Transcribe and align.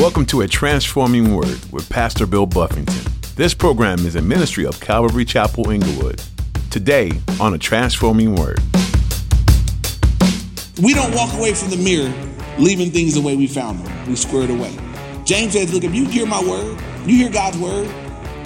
Welcome 0.00 0.24
to 0.26 0.40
A 0.40 0.48
Transforming 0.48 1.36
Word 1.36 1.60
with 1.70 1.86
Pastor 1.90 2.24
Bill 2.24 2.46
Buffington. 2.46 3.12
This 3.36 3.52
program 3.52 3.98
is 4.06 4.16
a 4.16 4.22
ministry 4.22 4.64
of 4.64 4.80
Calvary 4.80 5.26
Chapel 5.26 5.68
Inglewood. 5.68 6.22
Today 6.70 7.12
on 7.38 7.52
A 7.52 7.58
Transforming 7.58 8.34
Word. 8.34 8.60
We 10.82 10.94
don't 10.94 11.14
walk 11.14 11.34
away 11.34 11.52
from 11.52 11.68
the 11.68 11.76
mirror 11.76 12.10
leaving 12.58 12.90
things 12.90 13.12
the 13.12 13.20
way 13.20 13.36
we 13.36 13.46
found 13.46 13.84
them. 13.84 14.08
We 14.08 14.16
square 14.16 14.44
it 14.44 14.50
away. 14.50 14.74
James 15.26 15.52
says, 15.52 15.70
Look, 15.74 15.84
if 15.84 15.94
you 15.94 16.06
hear 16.06 16.24
my 16.24 16.42
word, 16.42 16.80
you 17.04 17.18
hear 17.18 17.30
God's 17.30 17.58
word, 17.58 17.86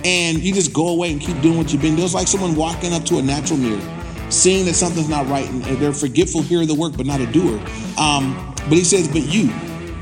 and 0.04 0.38
you 0.38 0.52
just 0.52 0.72
go 0.72 0.88
away 0.88 1.12
and 1.12 1.20
keep 1.20 1.40
doing 1.40 1.56
what 1.56 1.72
you've 1.72 1.80
been 1.80 1.94
doing, 1.94 2.04
it's 2.04 2.14
like 2.14 2.26
someone 2.26 2.56
walking 2.56 2.92
up 2.92 3.04
to 3.04 3.18
a 3.18 3.22
natural 3.22 3.60
mirror, 3.60 3.80
seeing 4.28 4.64
that 4.64 4.74
something's 4.74 5.08
not 5.08 5.28
right, 5.28 5.48
and 5.48 5.62
they're 5.62 5.92
forgetful, 5.92 6.42
hearing 6.42 6.66
the 6.66 6.74
work, 6.74 6.96
but 6.96 7.06
not 7.06 7.20
a 7.20 7.26
doer. 7.26 7.60
Um, 7.96 8.52
but 8.64 8.72
he 8.72 8.82
says, 8.82 9.06
But 9.06 9.22
you, 9.22 9.52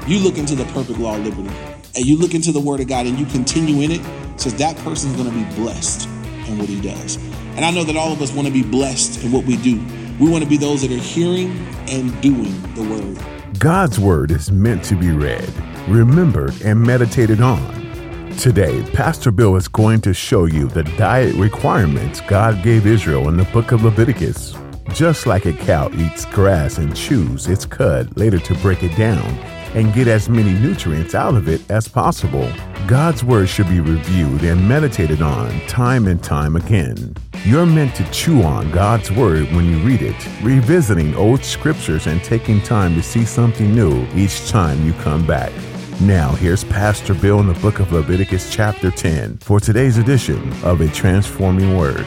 you 0.07 0.19
look 0.19 0.39
into 0.39 0.55
the 0.55 0.65
perfect 0.67 0.99
law 0.99 1.17
of 1.17 1.25
liberty 1.25 1.55
and 1.95 2.05
you 2.05 2.17
look 2.17 2.35
into 2.35 2.53
the 2.53 2.61
word 2.61 2.81
of 2.81 2.89
God 2.89 3.07
and 3.07 3.19
you 3.19 3.27
continue 3.27 3.83
in 3.83 3.93
it, 3.93 4.41
says 4.41 4.55
that 4.57 4.77
person's 4.79 5.15
going 5.17 5.31
to 5.31 5.35
be 5.35 5.55
blessed 5.55 6.09
in 6.49 6.59
what 6.59 6.69
he 6.69 6.81
does. 6.81 7.17
And 7.57 7.65
I 7.65 7.71
know 7.71 7.85
that 7.85 7.97
all 7.97 8.13
of 8.13 8.21
us 8.23 8.33
want 8.33 8.49
to 8.49 8.53
be 8.53 8.63
blessed 8.63 9.23
in 9.25 9.31
what 9.31 9.45
we 9.45 9.57
do. 9.57 9.81
We 10.19 10.31
want 10.31 10.43
to 10.43 10.49
be 10.49 10.57
those 10.57 10.83
that 10.83 10.91
are 10.91 10.97
hearing 10.97 11.51
and 11.89 12.21
doing 12.21 12.61
the 12.75 12.83
word. 12.83 13.59
God's 13.59 14.01
word 14.01 14.31
is 14.31 14.51
meant 14.51 14.83
to 14.85 14.97
be 14.97 15.11
read, 15.11 15.53
remembered, 15.87 16.61
and 16.63 16.83
meditated 16.83 17.41
on. 17.41 17.83
Today, 18.39 18.83
Pastor 18.95 19.31
Bill 19.31 19.57
is 19.57 19.69
going 19.69 20.01
to 20.01 20.15
show 20.15 20.47
you 20.47 20.67
the 20.67 20.85
diet 20.85 21.35
requirements 21.37 22.21
God 22.23 22.63
gave 22.63 22.87
Israel 22.87 23.29
in 23.29 23.37
the 23.37 23.45
book 23.45 23.73
of 23.73 23.85
Leviticus. 23.85 24.57
Just 24.95 25.27
like 25.27 25.47
a 25.47 25.53
cow 25.53 25.91
eats 25.95 26.25
grass 26.25 26.79
and 26.79 26.97
chews 26.97 27.47
its 27.47 27.65
cud 27.65 28.17
later 28.17 28.39
to 28.41 28.55
break 28.57 28.83
it 28.83 28.97
down, 28.97 29.23
and 29.75 29.95
get 29.95 30.09
as 30.09 30.29
many 30.29 30.53
nutrients 30.53 31.15
out 31.15 31.35
of 31.35 31.49
it 31.49 31.69
as 31.71 31.89
possible. 31.89 32.51
God's 32.87 33.25
Word 33.25 33.49
should 33.49 33.69
be 33.69 33.81
reviewed 33.81 34.43
and 34.43 34.69
meditated 34.69 35.23
on 35.23 35.51
time 35.67 36.07
and 36.07 36.23
time 36.23 36.57
again. 36.57 37.15
You're 37.45 37.67
meant 37.67 37.95
to 37.97 38.11
chew 38.11 38.43
on 38.43 38.71
God's 38.71 39.11
Word 39.11 39.51
when 39.53 39.65
you 39.65 39.79
read 39.79 40.03
it, 40.03 40.17
revisiting 40.43 41.15
old 41.15 41.45
scriptures 41.45 42.07
and 42.07 42.23
taking 42.23 42.61
time 42.61 42.95
to 42.95 43.03
see 43.03 43.25
something 43.25 43.75
new 43.75 44.07
each 44.15 44.49
time 44.49 44.85
you 44.85 44.93
come 44.95 45.27
back. 45.27 45.53
Now, 46.01 46.33
here's 46.33 46.65
Pastor 46.65 47.15
Bill 47.15 47.41
in 47.41 47.47
the 47.47 47.55
book 47.61 47.79
of 47.79 47.93
Leviticus, 47.93 48.53
chapter 48.53 48.91
10, 48.91 49.39
for 49.39 49.61
today's 49.61 49.99
edition 49.99 50.53
of 50.65 50.81
A 50.81 50.89
Transforming 50.89 51.77
Word. 51.77 52.07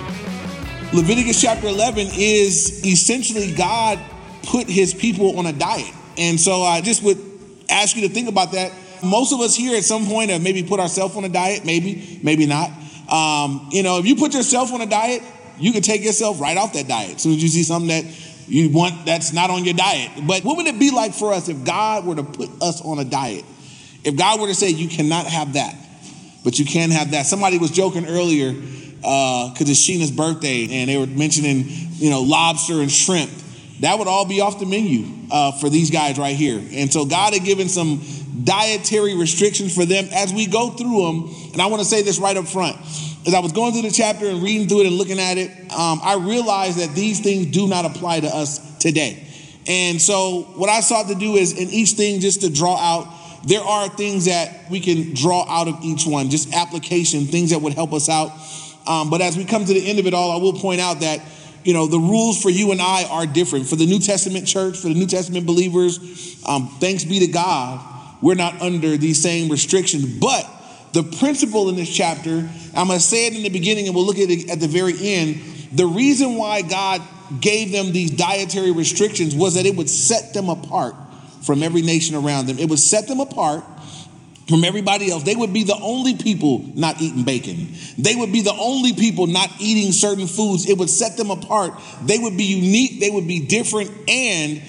Leviticus 0.93 1.41
chapter 1.41 1.67
11 1.67 2.07
is 2.13 2.85
essentially 2.85 3.53
God 3.53 3.99
put 4.43 4.67
his 4.67 4.93
people 4.93 5.37
on 5.39 5.45
a 5.45 5.53
diet. 5.53 5.93
And 6.17 6.39
so 6.39 6.61
I 6.61 6.81
just 6.81 7.03
would 7.03 7.34
ask 7.69 7.95
you 7.95 8.07
to 8.07 8.13
think 8.13 8.29
about 8.29 8.53
that. 8.53 8.71
Most 9.03 9.33
of 9.33 9.39
us 9.41 9.55
here 9.55 9.75
at 9.75 9.83
some 9.83 10.05
point 10.05 10.31
have 10.31 10.41
maybe 10.41 10.63
put 10.63 10.79
ourselves 10.79 11.15
on 11.15 11.25
a 11.25 11.29
diet, 11.29 11.65
maybe, 11.65 12.19
maybe 12.23 12.45
not. 12.45 12.69
Um, 13.09 13.69
you 13.71 13.83
know, 13.83 13.99
if 13.99 14.05
you 14.05 14.15
put 14.15 14.33
yourself 14.33 14.71
on 14.71 14.81
a 14.81 14.85
diet, 14.85 15.21
you 15.57 15.71
can 15.71 15.81
take 15.81 16.03
yourself 16.03 16.39
right 16.41 16.57
off 16.57 16.73
that 16.73 16.87
diet. 16.87 17.15
As 17.15 17.21
soon 17.21 17.33
as 17.33 17.43
you 17.43 17.49
see 17.49 17.63
something 17.63 17.89
that 17.89 18.05
you 18.47 18.69
want 18.69 19.05
that's 19.05 19.33
not 19.33 19.49
on 19.49 19.65
your 19.65 19.73
diet. 19.73 20.11
But 20.27 20.43
what 20.43 20.57
would 20.57 20.67
it 20.67 20.79
be 20.79 20.91
like 20.91 21.13
for 21.13 21.33
us 21.33 21.49
if 21.49 21.63
God 21.63 22.05
were 22.05 22.15
to 22.15 22.23
put 22.23 22.49
us 22.61 22.81
on 22.81 22.99
a 22.99 23.05
diet? 23.05 23.43
If 24.03 24.15
God 24.15 24.39
were 24.39 24.47
to 24.47 24.55
say, 24.55 24.69
you 24.69 24.87
cannot 24.87 25.25
have 25.25 25.53
that, 25.53 25.75
but 26.43 26.59
you 26.59 26.65
can 26.65 26.91
have 26.91 27.11
that. 27.11 27.25
Somebody 27.25 27.57
was 27.57 27.71
joking 27.71 28.05
earlier 28.05 28.53
because 28.53 29.61
uh, 29.61 29.71
it's 29.71 29.87
Sheena's 29.87 30.11
birthday, 30.11 30.67
and 30.69 30.89
they 30.89 30.97
were 30.97 31.07
mentioning, 31.07 31.65
you 31.95 32.09
know, 32.09 32.21
lobster 32.21 32.81
and 32.81 32.91
shrimp 32.91 33.31
that 33.81 33.99
would 33.99 34.07
all 34.07 34.25
be 34.25 34.41
off 34.41 34.59
the 34.59 34.65
menu 34.65 35.05
uh, 35.31 35.51
for 35.53 35.69
these 35.69 35.91
guys 35.91 36.17
right 36.17 36.35
here. 36.35 36.61
And 36.71 36.91
so 36.91 37.05
God 37.05 37.33
had 37.33 37.43
given 37.43 37.67
some 37.67 38.01
dietary 38.43 39.15
restrictions 39.15 39.73
for 39.73 39.85
them 39.85 40.07
as 40.13 40.33
we 40.33 40.47
go 40.47 40.69
through 40.69 41.05
them. 41.05 41.35
And 41.53 41.61
I 41.61 41.67
want 41.67 41.81
to 41.81 41.87
say 41.87 42.01
this 42.01 42.19
right 42.19 42.35
up 42.35 42.47
front. 42.47 42.77
As 43.27 43.33
I 43.33 43.39
was 43.39 43.51
going 43.51 43.73
through 43.73 43.83
the 43.83 43.91
chapter 43.91 44.27
and 44.27 44.43
reading 44.43 44.67
through 44.67 44.81
it 44.81 44.87
and 44.87 44.95
looking 44.95 45.19
at 45.19 45.37
it, 45.37 45.49
um, 45.71 45.99
I 46.03 46.15
realized 46.21 46.79
that 46.79 46.93
these 46.95 47.21
things 47.21 47.47
do 47.47 47.67
not 47.67 47.85
apply 47.85 48.19
to 48.21 48.27
us 48.27 48.77
today. 48.77 49.21
And 49.67 49.99
so, 49.99 50.43
what 50.55 50.69
I 50.69 50.81
sought 50.81 51.07
to 51.07 51.15
do 51.15 51.35
is 51.35 51.59
in 51.59 51.69
each 51.69 51.93
thing 51.93 52.19
just 52.19 52.41
to 52.41 52.51
draw 52.51 52.77
out, 52.77 53.07
there 53.45 53.61
are 53.61 53.89
things 53.89 54.25
that 54.25 54.69
we 54.69 54.79
can 54.79 55.13
draw 55.15 55.43
out 55.49 55.67
of 55.67 55.83
each 55.83 56.05
one, 56.05 56.29
just 56.29 56.53
application, 56.53 57.25
things 57.25 57.49
that 57.49 57.59
would 57.59 57.73
help 57.73 57.93
us 57.93 58.09
out. 58.09 58.31
Um, 58.87 59.09
but 59.09 59.21
as 59.21 59.37
we 59.37 59.45
come 59.45 59.65
to 59.65 59.73
the 59.73 59.87
end 59.87 59.97
of 59.97 60.05
it 60.05 60.13
all, 60.13 60.31
I 60.31 60.37
will 60.37 60.53
point 60.53 60.81
out 60.81 60.99
that 60.99 61.19
you 61.65 61.73
know, 61.73 61.87
the 61.87 61.99
rules 61.99 62.41
for 62.41 62.49
you 62.49 62.71
and 62.71 62.79
I 62.79 63.05
are 63.05 63.25
different. 63.25 63.67
For 63.67 63.75
the 63.75 63.87
New 63.87 63.99
Testament 63.99 64.47
church, 64.47 64.77
for 64.77 64.87
the 64.87 64.93
New 64.93 65.07
Testament 65.07 65.47
believers, 65.47 65.97
um, 66.47 66.69
thanks 66.79 67.03
be 67.03 67.19
to 67.19 67.27
God, 67.27 67.83
we're 68.21 68.35
not 68.35 68.61
under 68.61 68.97
these 68.97 69.21
same 69.21 69.51
restrictions. 69.51 70.05
But 70.05 70.47
the 70.93 71.01
principle 71.03 71.67
in 71.69 71.75
this 71.75 71.93
chapter, 71.93 72.47
I'm 72.75 72.87
going 72.87 72.99
to 72.99 73.03
say 73.03 73.25
it 73.25 73.35
in 73.35 73.41
the 73.41 73.49
beginning 73.49 73.87
and 73.87 73.95
we'll 73.95 74.05
look 74.05 74.19
at 74.19 74.29
it 74.29 74.49
at 74.49 74.59
the 74.59 74.67
very 74.67 74.93
end. 75.01 75.41
The 75.73 75.87
reason 75.87 76.35
why 76.35 76.61
God 76.61 77.01
gave 77.41 77.71
them 77.71 77.91
these 77.91 78.11
dietary 78.11 78.71
restrictions 78.71 79.35
was 79.35 79.55
that 79.55 79.65
it 79.65 79.75
would 79.75 79.89
set 79.89 80.35
them 80.35 80.49
apart 80.49 80.95
from 81.41 81.63
every 81.63 81.81
nation 81.81 82.15
around 82.15 82.45
them. 82.45 82.59
It 82.59 82.69
would 82.69 82.79
set 82.79 83.07
them 83.07 83.19
apart 83.19 83.63
from 84.47 84.63
everybody 84.63 85.11
else. 85.11 85.23
They 85.23 85.35
would 85.35 85.53
be 85.53 85.63
the 85.63 85.77
only 85.81 86.15
people 86.15 86.63
not 86.75 87.01
eating 87.01 87.23
bacon. 87.23 87.73
They 87.97 88.15
would 88.15 88.31
be 88.31 88.41
the 88.41 88.53
only 88.53 88.93
people 88.93 89.27
not 89.27 89.49
eating 89.59 89.91
certain 89.91 90.27
foods. 90.27 90.69
It 90.69 90.77
would 90.77 90.89
set 90.89 91.17
them 91.17 91.31
apart. 91.31 91.73
They 92.03 92.19
would 92.19 92.37
be 92.37 92.43
unique. 92.43 92.99
They 92.99 93.09
would 93.09 93.27
be 93.27 93.45
different. 93.45 93.91
And 94.07 94.61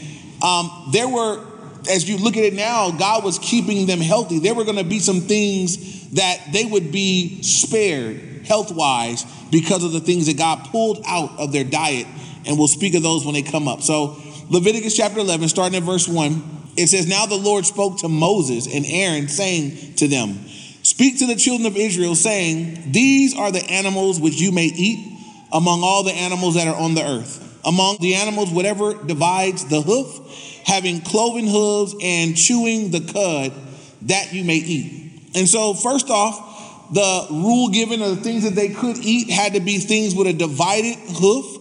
um, 0.42 0.90
there 0.92 1.08
were, 1.08 1.44
as 1.90 2.08
you 2.08 2.16
look 2.16 2.36
at 2.36 2.44
it 2.44 2.54
now, 2.54 2.90
God 2.90 3.22
was 3.22 3.38
keeping 3.38 3.86
them 3.86 4.00
healthy. 4.00 4.38
There 4.38 4.54
were 4.54 4.64
going 4.64 4.78
to 4.78 4.84
be 4.84 4.98
some 4.98 5.20
things 5.20 6.10
that 6.12 6.52
they 6.52 6.64
would 6.64 6.90
be 6.90 7.42
spared 7.42 8.46
health 8.46 8.72
wise 8.72 9.24
because 9.50 9.84
of 9.84 9.92
the 9.92 10.00
things 10.00 10.26
that 10.26 10.38
God 10.38 10.68
pulled 10.70 11.02
out 11.06 11.38
of 11.38 11.52
their 11.52 11.64
diet. 11.64 12.06
And 12.46 12.58
we'll 12.58 12.68
speak 12.68 12.94
of 12.94 13.02
those 13.02 13.24
when 13.24 13.34
they 13.34 13.42
come 13.42 13.68
up. 13.68 13.82
So, 13.82 14.22
Leviticus 14.48 14.96
chapter 14.96 15.18
11, 15.18 15.48
starting 15.48 15.76
at 15.76 15.82
verse 15.82 16.06
1. 16.06 16.55
It 16.76 16.88
says, 16.88 17.06
Now 17.06 17.26
the 17.26 17.36
Lord 17.36 17.66
spoke 17.66 17.98
to 17.98 18.08
Moses 18.08 18.66
and 18.72 18.84
Aaron, 18.86 19.28
saying 19.28 19.94
to 19.96 20.08
them, 20.08 20.46
Speak 20.82 21.18
to 21.18 21.26
the 21.26 21.36
children 21.36 21.66
of 21.66 21.76
Israel, 21.76 22.14
saying, 22.14 22.92
These 22.92 23.36
are 23.36 23.50
the 23.50 23.64
animals 23.64 24.20
which 24.20 24.40
you 24.40 24.52
may 24.52 24.66
eat 24.66 25.18
among 25.52 25.82
all 25.82 26.02
the 26.02 26.12
animals 26.12 26.54
that 26.54 26.68
are 26.68 26.76
on 26.76 26.94
the 26.94 27.02
earth. 27.02 27.42
Among 27.64 27.98
the 28.00 28.14
animals, 28.14 28.50
whatever 28.50 28.94
divides 28.94 29.64
the 29.64 29.80
hoof, 29.80 30.20
having 30.64 31.00
cloven 31.00 31.46
hooves 31.46 31.94
and 32.00 32.36
chewing 32.36 32.90
the 32.90 33.00
cud, 33.00 33.52
that 34.02 34.32
you 34.32 34.44
may 34.44 34.56
eat. 34.56 35.30
And 35.34 35.48
so, 35.48 35.74
first 35.74 36.08
off, 36.08 36.92
the 36.92 37.26
rule 37.30 37.68
given 37.70 38.00
of 38.02 38.16
the 38.16 38.22
things 38.22 38.44
that 38.44 38.54
they 38.54 38.68
could 38.68 38.98
eat 38.98 39.30
had 39.30 39.54
to 39.54 39.60
be 39.60 39.78
things 39.78 40.14
with 40.14 40.28
a 40.28 40.32
divided 40.32 40.96
hoof 41.18 41.56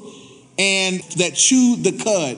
and 0.57 1.01
that 1.17 1.33
chewed 1.33 1.83
the 1.83 1.91
cud. 1.91 2.37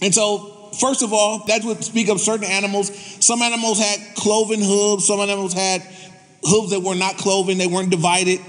And 0.00 0.14
so 0.14 0.57
first 0.80 1.02
of 1.02 1.12
all, 1.12 1.44
that 1.46 1.64
would 1.64 1.82
speak 1.84 2.08
of 2.08 2.20
certain 2.20 2.46
animals. 2.46 2.90
Some 3.24 3.42
animals 3.42 3.78
had 3.78 4.16
cloven 4.16 4.60
hooves, 4.60 5.06
some 5.06 5.20
animals 5.20 5.52
had 5.52 5.82
hooves 6.42 6.70
that 6.70 6.80
were 6.80 6.94
not 6.94 7.16
cloven, 7.16 7.58
they 7.58 7.66
weren't 7.66 7.90
divided. 7.90 8.40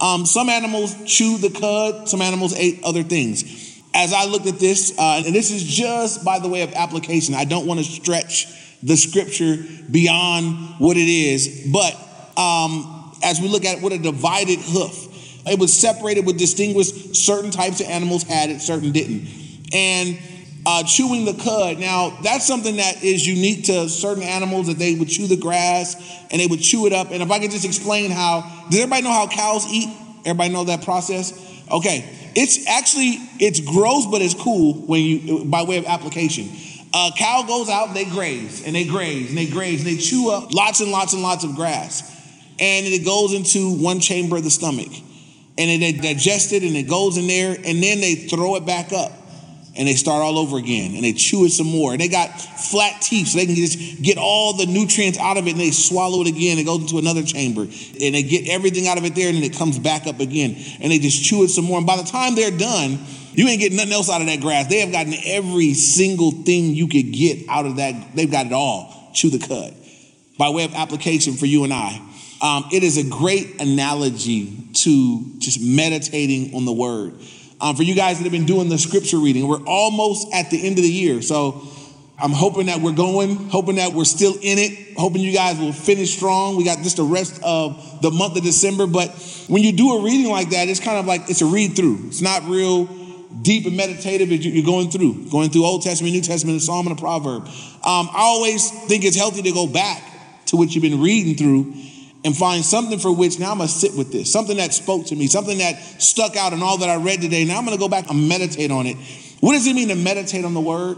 Um, 0.00 0.26
some 0.26 0.48
animals 0.48 0.96
chewed 1.04 1.40
the 1.40 1.50
cud, 1.50 2.08
some 2.08 2.20
animals 2.20 2.54
ate 2.54 2.82
other 2.84 3.02
things. 3.02 3.80
As 3.94 4.12
I 4.12 4.24
looked 4.24 4.46
at 4.46 4.58
this, 4.58 4.92
uh, 4.98 5.22
and 5.24 5.34
this 5.34 5.50
is 5.50 5.62
just 5.62 6.24
by 6.24 6.40
the 6.40 6.48
way 6.48 6.62
of 6.62 6.72
application, 6.74 7.34
I 7.34 7.44
don't 7.44 7.66
want 7.66 7.78
to 7.78 7.84
stretch 7.84 8.48
the 8.82 8.96
scripture 8.96 9.56
beyond 9.90 10.78
what 10.78 10.96
it 10.96 11.08
is, 11.08 11.68
but 11.72 11.94
um, 12.36 13.12
as 13.22 13.40
we 13.40 13.48
look 13.48 13.64
at 13.64 13.80
what 13.80 13.92
a 13.92 13.98
divided 13.98 14.58
hoof, 14.58 15.46
it 15.46 15.58
was 15.58 15.72
separated, 15.72 16.26
would 16.26 16.38
distinguish 16.38 16.88
certain 17.12 17.50
types 17.50 17.80
of 17.80 17.86
animals 17.86 18.22
had 18.24 18.50
it, 18.50 18.60
certain 18.60 18.92
didn't. 18.92 19.28
And 19.72 20.18
uh, 20.66 20.82
chewing 20.82 21.24
the 21.24 21.34
cud. 21.34 21.78
Now, 21.78 22.16
that's 22.22 22.46
something 22.46 22.76
that 22.76 23.02
is 23.02 23.26
unique 23.26 23.64
to 23.64 23.88
certain 23.88 24.22
animals 24.22 24.68
that 24.68 24.78
they 24.78 24.94
would 24.94 25.08
chew 25.08 25.26
the 25.26 25.36
grass 25.36 25.96
and 26.30 26.40
they 26.40 26.46
would 26.46 26.60
chew 26.60 26.86
it 26.86 26.92
up. 26.92 27.10
And 27.10 27.22
if 27.22 27.30
I 27.30 27.38
could 27.38 27.50
just 27.50 27.64
explain 27.64 28.10
how, 28.10 28.42
does 28.70 28.80
everybody 28.80 29.02
know 29.02 29.12
how 29.12 29.28
cows 29.28 29.66
eat? 29.70 29.94
Everybody 30.24 30.52
know 30.52 30.64
that 30.64 30.82
process? 30.82 31.32
Okay. 31.70 32.08
It's 32.34 32.66
actually, 32.66 33.18
it's 33.38 33.60
gross, 33.60 34.06
but 34.06 34.22
it's 34.22 34.34
cool 34.34 34.74
when 34.74 35.02
you, 35.02 35.44
by 35.44 35.62
way 35.64 35.76
of 35.76 35.84
application. 35.86 36.48
A 36.94 37.10
cow 37.16 37.44
goes 37.46 37.68
out 37.68 37.92
they 37.92 38.04
graze 38.04 38.64
and 38.64 38.74
they 38.74 38.84
graze 38.84 39.28
and 39.28 39.36
they 39.36 39.46
graze 39.46 39.84
and 39.84 39.90
they 39.90 40.00
chew 40.00 40.30
up 40.30 40.54
lots 40.54 40.80
and 40.80 40.90
lots 40.90 41.12
and 41.12 41.22
lots 41.22 41.44
of 41.44 41.54
grass. 41.56 42.10
And 42.58 42.86
it 42.86 43.04
goes 43.04 43.34
into 43.34 43.82
one 43.82 44.00
chamber 44.00 44.36
of 44.36 44.44
the 44.44 44.50
stomach. 44.50 44.92
And 45.58 45.82
they 45.82 45.92
digest 45.92 46.52
it 46.52 46.62
and 46.62 46.74
it 46.74 46.88
goes 46.88 47.16
in 47.16 47.26
there 47.26 47.50
and 47.50 47.82
then 47.82 48.00
they 48.00 48.14
throw 48.14 48.56
it 48.56 48.66
back 48.66 48.92
up 48.92 49.12
and 49.76 49.88
they 49.88 49.94
start 49.94 50.22
all 50.22 50.38
over 50.38 50.56
again 50.56 50.94
and 50.94 51.04
they 51.04 51.12
chew 51.12 51.44
it 51.44 51.50
some 51.50 51.66
more. 51.66 51.92
And 51.92 52.00
they 52.00 52.08
got 52.08 52.28
flat 52.40 53.02
teeth 53.02 53.28
so 53.28 53.38
they 53.38 53.46
can 53.46 53.56
just 53.56 54.02
get 54.02 54.18
all 54.18 54.52
the 54.52 54.66
nutrients 54.66 55.18
out 55.18 55.36
of 55.36 55.46
it 55.46 55.52
and 55.52 55.60
they 55.60 55.72
swallow 55.72 56.20
it 56.22 56.28
again. 56.28 56.58
It 56.58 56.64
goes 56.64 56.82
into 56.82 56.98
another 56.98 57.22
chamber 57.22 57.62
and 57.62 58.14
they 58.14 58.22
get 58.22 58.48
everything 58.48 58.86
out 58.86 58.98
of 58.98 59.04
it 59.04 59.14
there 59.14 59.28
and 59.28 59.36
then 59.36 59.44
it 59.44 59.56
comes 59.56 59.78
back 59.78 60.06
up 60.06 60.20
again 60.20 60.56
and 60.80 60.92
they 60.92 60.98
just 60.98 61.24
chew 61.24 61.42
it 61.42 61.48
some 61.48 61.64
more. 61.64 61.78
And 61.78 61.86
by 61.86 61.96
the 61.96 62.04
time 62.04 62.34
they're 62.34 62.56
done, 62.56 62.98
you 63.32 63.48
ain't 63.48 63.60
getting 63.60 63.76
nothing 63.76 63.92
else 63.92 64.08
out 64.08 64.20
of 64.20 64.28
that 64.28 64.40
grass. 64.40 64.68
They 64.68 64.80
have 64.80 64.92
gotten 64.92 65.14
every 65.24 65.74
single 65.74 66.30
thing 66.30 66.74
you 66.74 66.86
could 66.86 67.12
get 67.12 67.48
out 67.48 67.66
of 67.66 67.76
that. 67.76 68.14
They've 68.14 68.30
got 68.30 68.46
it 68.46 68.52
all. 68.52 69.10
Chew 69.12 69.30
the 69.30 69.44
cud. 69.44 69.74
by 70.38 70.50
way 70.50 70.64
of 70.64 70.74
application 70.74 71.34
for 71.34 71.46
you 71.46 71.64
and 71.64 71.72
I. 71.72 72.00
Um, 72.40 72.66
it 72.72 72.82
is 72.82 72.98
a 72.98 73.08
great 73.08 73.60
analogy 73.60 74.52
to 74.74 75.38
just 75.38 75.60
meditating 75.60 76.54
on 76.54 76.64
the 76.64 76.72
word. 76.72 77.14
Um, 77.64 77.76
for 77.76 77.82
you 77.82 77.94
guys 77.94 78.18
that 78.18 78.24
have 78.24 78.32
been 78.32 78.44
doing 78.44 78.68
the 78.68 78.76
scripture 78.76 79.16
reading, 79.16 79.48
we're 79.48 79.64
almost 79.64 80.28
at 80.34 80.50
the 80.50 80.66
end 80.66 80.76
of 80.76 80.84
the 80.84 80.92
year. 80.92 81.22
So 81.22 81.66
I'm 82.18 82.32
hoping 82.32 82.66
that 82.66 82.82
we're 82.82 82.92
going, 82.92 83.48
hoping 83.48 83.76
that 83.76 83.94
we're 83.94 84.04
still 84.04 84.34
in 84.34 84.58
it, 84.58 84.98
hoping 84.98 85.22
you 85.22 85.32
guys 85.32 85.58
will 85.58 85.72
finish 85.72 86.14
strong. 86.14 86.56
We 86.56 86.64
got 86.64 86.82
just 86.82 86.98
the 86.98 87.04
rest 87.04 87.40
of 87.42 88.02
the 88.02 88.10
month 88.10 88.36
of 88.36 88.42
December. 88.42 88.86
But 88.86 89.12
when 89.48 89.62
you 89.62 89.72
do 89.72 89.94
a 89.94 90.02
reading 90.02 90.30
like 90.30 90.50
that, 90.50 90.68
it's 90.68 90.78
kind 90.78 90.98
of 90.98 91.06
like 91.06 91.30
it's 91.30 91.40
a 91.40 91.46
read 91.46 91.74
through. 91.74 92.08
It's 92.08 92.20
not 92.20 92.44
real 92.44 92.84
deep 93.40 93.64
and 93.64 93.78
meditative 93.78 94.30
you're 94.30 94.62
going 94.62 94.90
through, 94.90 95.30
going 95.30 95.48
through 95.48 95.64
Old 95.64 95.80
Testament, 95.80 96.12
New 96.12 96.20
Testament, 96.20 96.58
a 96.58 96.60
Psalm, 96.60 96.86
and 96.86 96.98
a 96.98 97.00
proverb. 97.00 97.46
Um, 97.46 98.10
I 98.12 98.24
always 98.24 98.70
think 98.88 99.06
it's 99.06 99.16
healthy 99.16 99.40
to 99.40 99.52
go 99.52 99.66
back 99.66 100.02
to 100.48 100.56
what 100.56 100.74
you've 100.74 100.82
been 100.82 101.00
reading 101.00 101.34
through 101.34 101.72
and 102.24 102.34
find 102.34 102.64
something 102.64 102.98
for 102.98 103.14
which 103.14 103.38
now 103.38 103.52
I'm 103.52 103.58
gonna 103.58 103.68
sit 103.68 103.94
with 103.94 104.10
this, 104.10 104.32
something 104.32 104.56
that 104.56 104.72
spoke 104.72 105.06
to 105.06 105.16
me, 105.16 105.26
something 105.26 105.58
that 105.58 105.78
stuck 106.00 106.36
out 106.36 106.54
in 106.54 106.62
all 106.62 106.78
that 106.78 106.88
I 106.88 106.96
read 106.96 107.20
today. 107.20 107.44
Now 107.44 107.58
I'm 107.58 107.64
gonna 107.64 107.76
go 107.76 107.88
back 107.88 108.10
and 108.10 108.28
meditate 108.28 108.70
on 108.70 108.86
it. 108.86 108.96
What 109.40 109.52
does 109.52 109.66
it 109.66 109.74
mean 109.74 109.88
to 109.88 109.94
meditate 109.94 110.44
on 110.44 110.54
the 110.54 110.60
word? 110.60 110.96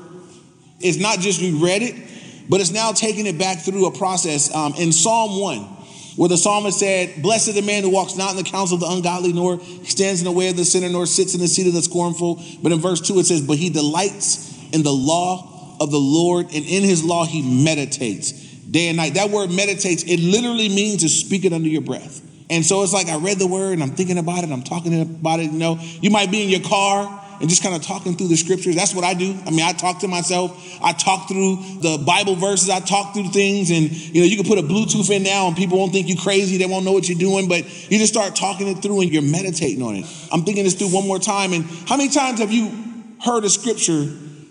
It's 0.78 0.98
not 0.98 1.18
just 1.18 1.40
we 1.40 1.50
read 1.52 1.82
it, 1.82 1.96
but 2.48 2.60
it's 2.60 2.70
now 2.70 2.92
taking 2.92 3.26
it 3.26 3.38
back 3.38 3.58
through 3.58 3.86
a 3.86 3.90
process. 3.90 4.54
Um, 4.54 4.74
in 4.78 4.92
Psalm 4.92 5.40
1, 5.40 5.58
where 6.14 6.28
the 6.28 6.36
psalmist 6.36 6.78
said, 6.78 7.22
Blessed 7.22 7.48
is 7.48 7.54
the 7.56 7.62
man 7.62 7.82
who 7.82 7.90
walks 7.90 8.16
not 8.16 8.30
in 8.30 8.36
the 8.36 8.48
counsel 8.48 8.76
of 8.76 8.80
the 8.82 8.88
ungodly, 8.88 9.32
nor 9.32 9.58
stands 9.84 10.20
in 10.20 10.26
the 10.26 10.32
way 10.32 10.48
of 10.48 10.56
the 10.56 10.64
sinner, 10.64 10.88
nor 10.88 11.06
sits 11.06 11.34
in 11.34 11.40
the 11.40 11.48
seat 11.48 11.66
of 11.66 11.72
the 11.72 11.82
scornful. 11.82 12.40
But 12.62 12.70
in 12.70 12.78
verse 12.78 13.00
2, 13.00 13.18
it 13.18 13.24
says, 13.26 13.42
But 13.42 13.56
he 13.56 13.68
delights 13.68 14.54
in 14.72 14.84
the 14.84 14.92
law 14.92 15.76
of 15.80 15.90
the 15.90 15.98
Lord, 15.98 16.46
and 16.46 16.64
in 16.64 16.84
his 16.84 17.02
law 17.02 17.26
he 17.26 17.42
meditates 17.42 18.45
day 18.76 18.88
and 18.88 18.96
night. 18.96 19.14
That 19.14 19.30
word 19.30 19.50
meditates, 19.50 20.04
it 20.04 20.20
literally 20.20 20.68
means 20.68 21.00
to 21.02 21.08
speak 21.08 21.44
it 21.44 21.52
under 21.52 21.68
your 21.68 21.82
breath. 21.82 22.22
And 22.50 22.64
so 22.64 22.82
it's 22.82 22.92
like 22.92 23.08
I 23.08 23.16
read 23.16 23.38
the 23.38 23.46
word 23.46 23.72
and 23.72 23.82
I'm 23.82 23.90
thinking 23.90 24.18
about 24.18 24.44
it, 24.44 24.50
I'm 24.50 24.62
talking 24.62 25.00
about 25.00 25.40
it. 25.40 25.50
You 25.50 25.58
know, 25.58 25.78
you 25.80 26.10
might 26.10 26.30
be 26.30 26.42
in 26.42 26.48
your 26.48 26.68
car 26.68 27.22
and 27.40 27.50
just 27.50 27.62
kind 27.62 27.74
of 27.74 27.82
talking 27.82 28.16
through 28.16 28.28
the 28.28 28.36
scriptures. 28.36 28.76
That's 28.76 28.94
what 28.94 29.04
I 29.04 29.14
do. 29.14 29.36
I 29.46 29.50
mean, 29.50 29.62
I 29.62 29.72
talk 29.72 30.00
to 30.00 30.08
myself. 30.08 30.52
I 30.82 30.92
talk 30.92 31.28
through 31.28 31.56
the 31.80 32.02
Bible 32.06 32.34
verses. 32.34 32.70
I 32.70 32.80
talk 32.80 33.14
through 33.14 33.28
things, 33.28 33.70
and 33.70 33.90
you 33.90 34.22
know, 34.22 34.26
you 34.26 34.36
can 34.36 34.46
put 34.46 34.58
a 34.58 34.62
Bluetooth 34.62 35.10
in 35.10 35.22
now, 35.22 35.46
and 35.46 35.56
people 35.56 35.78
won't 35.78 35.92
think 35.92 36.08
you 36.08 36.16
crazy. 36.16 36.56
They 36.56 36.64
won't 36.64 36.86
know 36.86 36.92
what 36.92 37.08
you're 37.10 37.18
doing, 37.18 37.46
but 37.46 37.64
you 37.90 37.98
just 37.98 38.12
start 38.12 38.36
talking 38.36 38.68
it 38.68 38.78
through, 38.80 39.02
and 39.02 39.12
you're 39.12 39.20
meditating 39.20 39.82
on 39.82 39.96
it. 39.96 40.06
I'm 40.32 40.44
thinking 40.44 40.64
this 40.64 40.74
through 40.74 40.94
one 40.94 41.06
more 41.06 41.18
time. 41.18 41.52
And 41.52 41.64
how 41.86 41.98
many 41.98 42.08
times 42.08 42.40
have 42.40 42.52
you 42.52 42.72
heard 43.22 43.44
a 43.44 43.50
scripture 43.50 44.04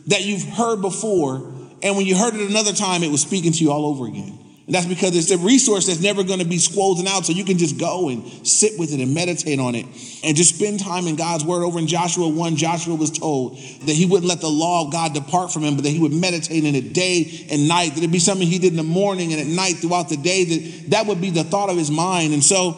that 0.07 0.23
you've 0.23 0.43
heard 0.43 0.81
before, 0.81 1.54
and 1.83 1.95
when 1.95 2.05
you 2.05 2.17
heard 2.17 2.33
it 2.33 2.49
another 2.49 2.73
time, 2.73 3.03
it 3.03 3.11
was 3.11 3.21
speaking 3.21 3.51
to 3.51 3.63
you 3.63 3.71
all 3.71 3.85
over 3.85 4.05
again? 4.05 4.39
And 4.65 4.73
that's 4.73 4.87
because 4.87 5.15
it's 5.15 5.29
a 5.29 5.37
resource 5.37 5.85
that's 5.85 6.01
never 6.01 6.23
going 6.23 6.39
to 6.39 6.45
be 6.45 6.57
squolden 6.57 7.05
out. 7.05 7.23
So 7.25 7.33
you 7.33 7.45
can 7.45 7.59
just 7.59 7.79
go 7.79 8.09
and 8.09 8.25
sit 8.47 8.79
with 8.79 8.91
it 8.93 8.99
and 8.99 9.13
meditate 9.13 9.59
on 9.59 9.75
it 9.75 9.85
and 10.23 10.35
just 10.35 10.55
spend 10.55 10.79
time 10.79 11.05
in 11.05 11.15
God's 11.15 11.45
word. 11.45 11.63
Over 11.63 11.77
in 11.77 11.85
Joshua 11.85 12.27
1, 12.27 12.55
Joshua 12.55 12.95
was 12.95 13.11
told 13.11 13.57
that 13.57 13.93
he 13.93 14.07
wouldn't 14.07 14.27
let 14.27 14.41
the 14.41 14.49
law 14.49 14.85
of 14.85 14.91
God 14.91 15.13
depart 15.13 15.53
from 15.53 15.61
him, 15.61 15.75
but 15.75 15.83
that 15.83 15.91
he 15.91 15.99
would 15.99 16.13
meditate 16.13 16.63
in 16.63 16.73
it 16.73 16.93
day 16.93 17.45
and 17.51 17.67
night. 17.67 17.89
That 17.89 17.99
it'd 17.99 18.11
be 18.11 18.17
something 18.17 18.47
he 18.47 18.57
did 18.57 18.71
in 18.71 18.77
the 18.77 18.83
morning 18.83 19.33
and 19.33 19.41
at 19.41 19.45
night 19.45 19.75
throughout 19.75 20.09
the 20.09 20.17
day, 20.17 20.45
that 20.45 20.89
that 20.89 21.05
would 21.05 21.21
be 21.21 21.29
the 21.29 21.43
thought 21.43 21.69
of 21.69 21.77
his 21.77 21.91
mind. 21.91 22.33
And 22.33 22.43
so, 22.43 22.69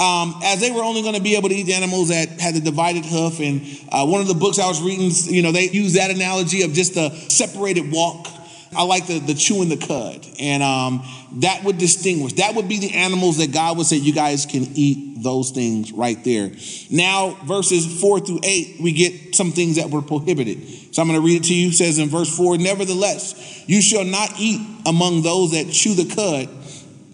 um, 0.00 0.40
as 0.42 0.60
they 0.60 0.70
were 0.70 0.82
only 0.82 1.02
going 1.02 1.14
to 1.14 1.22
be 1.22 1.36
able 1.36 1.50
to 1.50 1.54
eat 1.54 1.68
animals 1.68 2.08
that 2.08 2.40
had 2.40 2.54
the 2.54 2.60
divided 2.60 3.04
hoof, 3.04 3.40
and 3.40 3.60
uh, 3.92 4.06
one 4.06 4.22
of 4.22 4.28
the 4.28 4.34
books 4.34 4.58
I 4.58 4.66
was 4.66 4.80
reading, 4.80 5.10
you 5.30 5.42
know, 5.42 5.52
they 5.52 5.68
use 5.68 5.92
that 5.94 6.10
analogy 6.10 6.62
of 6.62 6.72
just 6.72 6.96
a 6.96 7.10
separated 7.28 7.92
walk. 7.92 8.28
I 8.76 8.82
like 8.82 9.06
the, 9.06 9.18
the 9.18 9.34
chewing 9.34 9.68
the 9.68 9.76
cud. 9.76 10.26
And 10.38 10.62
um, 10.62 11.02
that 11.40 11.64
would 11.64 11.78
distinguish. 11.78 12.34
That 12.34 12.54
would 12.54 12.68
be 12.68 12.78
the 12.78 12.94
animals 12.94 13.38
that 13.38 13.52
God 13.52 13.76
would 13.78 13.86
say, 13.86 13.96
you 13.96 14.12
guys 14.12 14.46
can 14.46 14.62
eat 14.74 15.22
those 15.22 15.50
things 15.50 15.92
right 15.92 16.22
there. 16.24 16.50
Now, 16.90 17.38
verses 17.44 18.00
four 18.00 18.20
through 18.20 18.40
eight, 18.42 18.76
we 18.80 18.92
get 18.92 19.34
some 19.34 19.52
things 19.52 19.76
that 19.76 19.90
were 19.90 20.02
prohibited. 20.02 20.94
So 20.94 21.02
I'm 21.02 21.08
going 21.08 21.20
to 21.20 21.24
read 21.24 21.42
it 21.42 21.44
to 21.48 21.54
you. 21.54 21.68
It 21.68 21.74
says 21.74 21.98
in 21.98 22.08
verse 22.08 22.34
four, 22.34 22.58
nevertheless, 22.58 23.64
you 23.66 23.80
shall 23.80 24.04
not 24.04 24.30
eat 24.38 24.60
among 24.86 25.22
those 25.22 25.52
that 25.52 25.70
chew 25.72 25.94
the 25.94 26.14
cud 26.14 26.48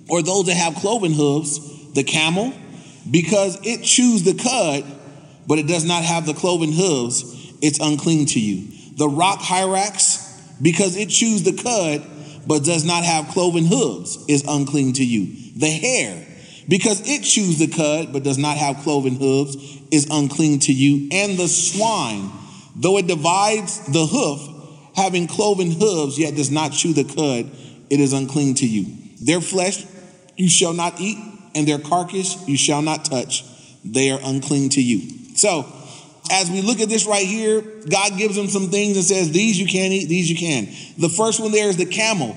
or 0.09 0.23
those 0.23 0.47
that 0.47 0.57
have 0.57 0.75
cloven 0.75 1.13
hooves, 1.13 1.93
the 1.93 2.03
camel, 2.03 2.53
because 3.11 3.59
it 3.65 3.85
chews 3.85 4.25
the 4.25 4.35
cud, 4.35 4.85
but 5.47 5.59
it 5.59 5.67
does 5.67 5.85
not 5.85 6.05
have 6.05 6.27
the 6.27 6.35
cloven 6.35 6.73
hooves, 6.73 7.23
it's 7.63 7.79
unclean 7.81 8.27
to 8.27 8.41
you. 8.41 8.69
The 8.97 9.09
rock 9.09 9.39
hyrax, 9.39 10.30
because 10.63 10.97
it 10.97 11.09
chews 11.09 11.43
the 11.43 11.53
cud, 11.53 12.05
but 12.47 12.65
does 12.65 12.85
not 12.85 13.05
have 13.05 13.29
cloven 13.29 13.65
hooves, 13.65 14.25
is 14.29 14.45
unclean 14.47 14.93
to 14.95 15.05
you. 15.05 15.35
The 15.57 15.71
hare, 15.71 16.27
because 16.69 17.01
it 17.09 17.23
chews 17.23 17.59
the 17.59 17.69
cud, 17.69 18.13
but 18.13 18.23
does 18.23 18.39
not 18.39 18.57
have 18.57 18.79
cloven 18.79 19.17
hooves, 19.17 19.57
is 19.91 20.07
unclean 20.11 20.61
to 20.61 20.73
you. 20.73 21.09
And 21.13 21.39
the 21.39 21.49
swine, 21.49 22.31
though 22.77 22.99
it 22.99 23.07
divides 23.07 23.85
the 23.87 24.07
hoof, 24.07 24.41
having 24.95 25.27
cloven 25.27 25.71
hooves, 25.71 26.19
yet 26.19 26.37
does 26.37 26.51
not 26.51 26.73
chew 26.73 26.93
the 26.93 27.05
cud, 27.05 27.51
it 27.91 28.01
is 28.01 28.13
unclean 28.13 28.55
to 28.57 28.67
you. 28.67 28.87
Their 29.23 29.41
flesh 29.41 29.85
you 30.37 30.49
shall 30.49 30.73
not 30.73 31.01
eat, 31.01 31.19
and 31.55 31.67
their 31.67 31.79
carcass 31.79 32.47
you 32.49 32.57
shall 32.57 32.83
not 32.83 33.05
touch. 33.05 33.45
They 33.85 34.11
are 34.11 34.21
unclean 34.23 34.71
to 34.71 34.83
you. 34.83 35.37
So, 35.37 35.67
as 36.31 36.51
we 36.51 36.63
look 36.63 36.81
at 36.81 36.89
this 36.89 37.07
right 37.07 37.27
here, 37.27 37.61
God 37.61 38.17
gives 38.17 38.37
them 38.37 38.49
some 38.49 38.69
things 38.69 38.97
and 38.97 39.05
says, 39.05 39.31
These 39.31 39.59
you 39.59 39.67
can't 39.67 39.93
eat, 39.93 40.09
these 40.09 40.31
you 40.31 40.37
can. 40.37 40.67
The 40.99 41.09
first 41.09 41.41
one 41.41 41.53
there 41.53 41.69
is 41.69 41.77
the 41.77 41.87
camel. 41.87 42.37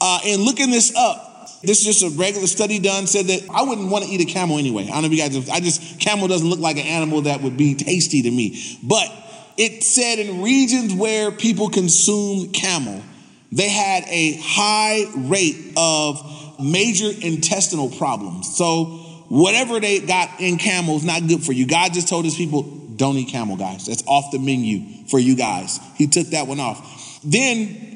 Uh, 0.00 0.20
and 0.26 0.42
looking 0.42 0.70
this 0.70 0.94
up, 0.96 1.60
this 1.62 1.80
is 1.80 1.98
just 1.98 2.02
a 2.02 2.18
regular 2.18 2.46
study 2.46 2.78
done, 2.78 3.06
said 3.06 3.26
that 3.26 3.48
I 3.50 3.62
wouldn't 3.62 3.90
want 3.90 4.04
to 4.04 4.10
eat 4.10 4.20
a 4.20 4.30
camel 4.30 4.58
anyway. 4.58 4.84
I 4.84 4.88
don't 4.88 5.02
know 5.02 5.06
if 5.06 5.12
you 5.12 5.18
guys, 5.18 5.48
I 5.48 5.60
just, 5.60 5.98
camel 6.00 6.28
doesn't 6.28 6.48
look 6.48 6.60
like 6.60 6.76
an 6.76 6.86
animal 6.86 7.22
that 7.22 7.40
would 7.40 7.56
be 7.56 7.74
tasty 7.74 8.22
to 8.22 8.30
me. 8.30 8.78
But 8.82 9.10
it 9.56 9.82
said 9.82 10.18
in 10.18 10.42
regions 10.42 10.92
where 10.94 11.30
people 11.30 11.70
consumed 11.70 12.52
camel, 12.52 13.02
they 13.50 13.68
had 13.68 14.04
a 14.08 14.38
high 14.42 15.04
rate 15.16 15.72
of 15.76 16.60
major 16.60 17.10
intestinal 17.22 17.88
problems. 17.90 18.56
So 18.56 18.84
whatever 19.28 19.80
they 19.80 20.00
got 20.00 20.40
in 20.40 20.58
camel 20.58 20.96
is 20.96 21.04
not 21.04 21.26
good 21.26 21.42
for 21.42 21.52
you. 21.52 21.66
God 21.66 21.92
just 21.94 22.08
told 22.08 22.24
his 22.24 22.34
people, 22.34 22.62
don't 22.96 23.16
eat 23.16 23.28
camel, 23.28 23.56
guys. 23.56 23.86
That's 23.86 24.04
off 24.06 24.30
the 24.30 24.38
menu 24.38 25.06
for 25.08 25.18
you 25.18 25.36
guys. 25.36 25.80
He 25.96 26.06
took 26.06 26.28
that 26.28 26.46
one 26.46 26.60
off. 26.60 27.20
Then 27.24 27.94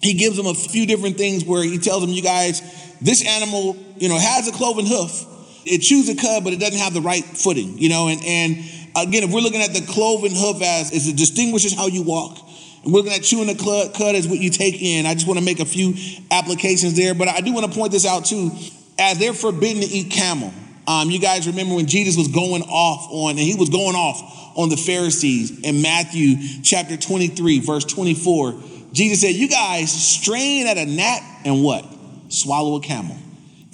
he 0.00 0.14
gives 0.14 0.36
them 0.36 0.46
a 0.46 0.54
few 0.54 0.86
different 0.86 1.16
things 1.16 1.44
where 1.44 1.62
he 1.62 1.78
tells 1.78 2.02
them, 2.02 2.10
you 2.10 2.22
guys, 2.22 2.60
this 3.00 3.26
animal, 3.26 3.76
you 3.96 4.08
know, 4.08 4.18
has 4.18 4.48
a 4.48 4.52
cloven 4.52 4.86
hoof. 4.86 5.26
It 5.66 5.78
chews 5.78 6.08
a 6.08 6.14
cud, 6.14 6.44
but 6.44 6.52
it 6.52 6.60
doesn't 6.60 6.78
have 6.78 6.92
the 6.92 7.00
right 7.00 7.24
footing, 7.24 7.78
you 7.78 7.88
know. 7.88 8.08
And, 8.08 8.20
and 8.24 8.56
again, 8.96 9.22
if 9.22 9.32
we're 9.32 9.40
looking 9.40 9.62
at 9.62 9.72
the 9.72 9.80
cloven 9.80 10.32
hoof 10.34 10.62
as, 10.62 10.92
as 10.92 11.08
it 11.08 11.16
distinguishes 11.16 11.74
how 11.74 11.86
you 11.86 12.02
walk, 12.02 12.38
and 12.84 12.92
we're 12.92 13.00
looking 13.00 13.14
at 13.14 13.22
chewing 13.22 13.46
the 13.46 13.54
cud 13.96 14.14
as 14.14 14.28
what 14.28 14.38
you 14.38 14.50
take 14.50 14.80
in. 14.80 15.06
I 15.06 15.14
just 15.14 15.26
want 15.26 15.38
to 15.38 15.44
make 15.44 15.58
a 15.58 15.64
few 15.64 15.94
applications 16.30 16.96
there, 16.96 17.14
but 17.14 17.28
I 17.28 17.40
do 17.40 17.52
want 17.54 17.72
to 17.72 17.78
point 17.78 17.92
this 17.92 18.04
out 18.04 18.26
too. 18.26 18.50
As 18.98 19.18
they're 19.18 19.32
forbidden 19.32 19.82
to 19.82 19.88
eat 19.88 20.12
camel, 20.12 20.52
um, 20.86 21.10
you 21.10 21.18
guys 21.18 21.46
remember 21.46 21.74
when 21.74 21.86
Jesus 21.86 22.16
was 22.16 22.28
going 22.28 22.62
off 22.62 23.08
on, 23.10 23.30
and 23.30 23.38
he 23.38 23.54
was 23.54 23.70
going 23.70 23.96
off 23.96 24.56
on 24.56 24.68
the 24.68 24.76
Pharisees 24.76 25.60
in 25.60 25.82
Matthew 25.82 26.36
chapter 26.62 26.96
23, 26.96 27.60
verse 27.60 27.84
24. 27.84 28.54
Jesus 28.92 29.20
said, 29.20 29.34
You 29.34 29.48
guys 29.48 29.90
strain 29.90 30.66
at 30.66 30.78
a 30.78 30.86
gnat 30.86 31.22
and 31.44 31.64
what? 31.64 31.84
Swallow 32.28 32.76
a 32.76 32.80
camel. 32.80 33.16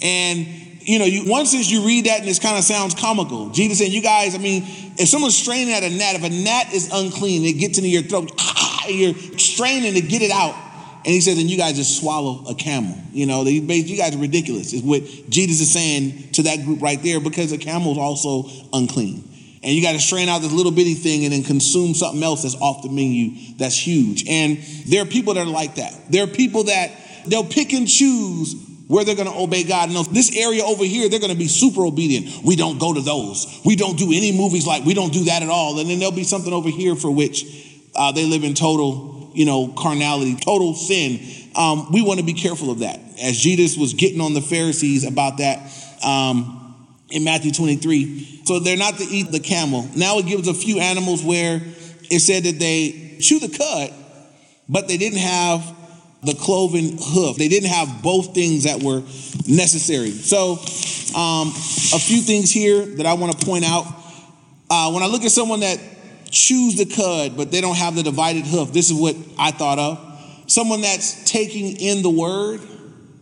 And 0.01 0.47
you 0.83 0.97
know, 0.97 1.05
you, 1.05 1.29
one 1.29 1.45
sense 1.45 1.69
you 1.69 1.85
read 1.85 2.05
that 2.05 2.19
and 2.19 2.27
this 2.27 2.39
kind 2.39 2.57
of 2.57 2.63
sounds 2.63 2.95
comical. 2.95 3.49
Jesus 3.49 3.77
said, 3.77 3.89
You 3.89 4.01
guys, 4.01 4.33
I 4.33 4.39
mean, 4.39 4.63
if 4.97 5.07
someone's 5.07 5.37
straining 5.37 5.73
at 5.73 5.83
a 5.83 5.89
gnat, 5.89 6.15
if 6.15 6.23
a 6.23 6.29
gnat 6.29 6.73
is 6.73 6.89
unclean, 6.91 7.43
it 7.45 7.59
gets 7.59 7.77
into 7.77 7.89
your 7.89 8.03
throat, 8.03 8.31
you're 8.87 9.13
straining 9.37 9.93
to 9.93 10.01
get 10.01 10.21
it 10.21 10.31
out. 10.31 10.55
And 11.03 11.13
he 11.13 11.21
says, 11.21 11.39
and 11.39 11.49
you 11.49 11.57
guys 11.57 11.75
just 11.75 11.99
swallow 11.99 12.45
a 12.47 12.53
camel. 12.53 12.95
You 13.11 13.25
know, 13.25 13.43
you 13.43 13.97
guys 13.97 14.15
are 14.15 14.19
ridiculous, 14.19 14.71
is 14.71 14.83
what 14.83 15.03
Jesus 15.29 15.59
is 15.61 15.71
saying 15.71 16.31
to 16.33 16.43
that 16.43 16.63
group 16.63 16.81
right 16.81 17.01
there, 17.01 17.19
because 17.19 17.51
a 17.51 17.57
camel 17.57 17.93
is 17.93 17.97
also 17.97 18.47
unclean. 18.71 19.27
And 19.63 19.73
you 19.73 19.81
got 19.81 19.93
to 19.93 19.99
strain 19.99 20.29
out 20.29 20.41
this 20.41 20.51
little 20.51 20.71
bitty 20.71 20.95
thing 20.95 21.23
and 21.23 21.33
then 21.33 21.43
consume 21.43 21.93
something 21.93 22.21
else 22.21 22.43
that's 22.43 22.55
off 22.55 22.83
the 22.83 22.89
menu 22.89 23.55
that's 23.57 23.77
huge. 23.77 24.27
And 24.27 24.57
there 24.87 25.03
are 25.03 25.05
people 25.05 25.35
that 25.35 25.41
are 25.41 25.49
like 25.49 25.75
that. 25.75 25.93
There 26.09 26.23
are 26.23 26.27
people 26.27 26.65
that 26.65 26.91
they'll 27.27 27.43
pick 27.43 27.73
and 27.73 27.87
choose 27.87 28.55
where 28.87 29.05
they're 29.05 29.15
going 29.15 29.29
to 29.29 29.37
obey 29.37 29.63
God. 29.63 29.89
And 29.89 30.05
this 30.07 30.35
area 30.35 30.63
over 30.63 30.83
here, 30.83 31.09
they're 31.09 31.19
going 31.19 31.31
to 31.31 31.37
be 31.37 31.47
super 31.47 31.85
obedient. 31.85 32.43
We 32.43 32.55
don't 32.55 32.79
go 32.79 32.93
to 32.93 33.01
those. 33.01 33.61
We 33.63 33.75
don't 33.75 33.97
do 33.97 34.07
any 34.07 34.31
movies 34.31 34.67
like 34.67 34.83
we 34.83 34.93
don't 34.93 35.13
do 35.13 35.25
that 35.25 35.43
at 35.43 35.49
all. 35.49 35.79
And 35.79 35.89
then 35.89 35.99
there'll 35.99 36.11
be 36.11 36.23
something 36.23 36.51
over 36.51 36.69
here 36.69 36.95
for 36.95 37.09
which 37.09 37.45
uh, 37.95 38.11
they 38.11 38.25
live 38.25 38.43
in 38.43 38.53
total 38.53 39.20
you 39.33 39.45
know, 39.45 39.73
carnality, 39.77 40.35
total 40.35 40.73
sin. 40.73 41.19
Um, 41.55 41.91
we 41.91 42.01
want 42.01 42.19
to 42.19 42.25
be 42.25 42.33
careful 42.33 42.71
of 42.71 42.79
that. 42.79 42.99
As 43.21 43.37
Jesus 43.37 43.77
was 43.77 43.93
getting 43.93 44.21
on 44.21 44.33
the 44.33 44.41
Pharisees 44.41 45.05
about 45.05 45.37
that 45.37 45.59
um, 46.03 46.75
in 47.09 47.23
Matthew 47.23 47.51
23. 47.51 48.41
So 48.45 48.59
they're 48.59 48.77
not 48.77 48.97
to 48.97 49.03
eat 49.03 49.31
the 49.31 49.39
camel. 49.39 49.87
Now 49.95 50.17
it 50.17 50.25
gives 50.25 50.47
a 50.47 50.53
few 50.53 50.79
animals 50.79 51.23
where 51.23 51.61
it 52.09 52.19
said 52.19 52.43
that 52.43 52.59
they 52.59 53.17
chew 53.19 53.39
the 53.39 53.49
cud, 53.49 53.93
but 54.67 54.87
they 54.87 54.97
didn't 54.97 55.19
have 55.19 55.75
the 56.23 56.33
cloven 56.33 56.97
hoof. 56.97 57.37
They 57.37 57.47
didn't 57.47 57.69
have 57.69 58.01
both 58.03 58.33
things 58.33 58.65
that 58.65 58.81
were 58.81 59.01
necessary. 59.47 60.11
So, 60.11 60.53
um, 61.17 61.49
a 61.49 61.99
few 61.99 62.21
things 62.21 62.51
here 62.51 62.85
that 62.85 63.05
I 63.05 63.13
want 63.13 63.37
to 63.37 63.45
point 63.45 63.65
out. 63.65 63.85
Uh, 64.69 64.91
when 64.91 65.03
I 65.03 65.07
look 65.07 65.23
at 65.23 65.31
someone 65.31 65.61
that 65.61 65.79
chews 66.31 66.77
the 66.77 66.85
cud, 66.85 67.37
but 67.37 67.51
they 67.51 67.61
don't 67.61 67.77
have 67.77 67.95
the 67.95 68.03
divided 68.03 68.45
hoof, 68.45 68.73
this 68.73 68.89
is 68.89 68.99
what 68.99 69.15
I 69.37 69.51
thought 69.51 69.79
of. 69.79 70.07
Someone 70.47 70.81
that's 70.81 71.29
taking 71.29 71.77
in 71.77 72.01
the 72.01 72.09
word, 72.09 72.61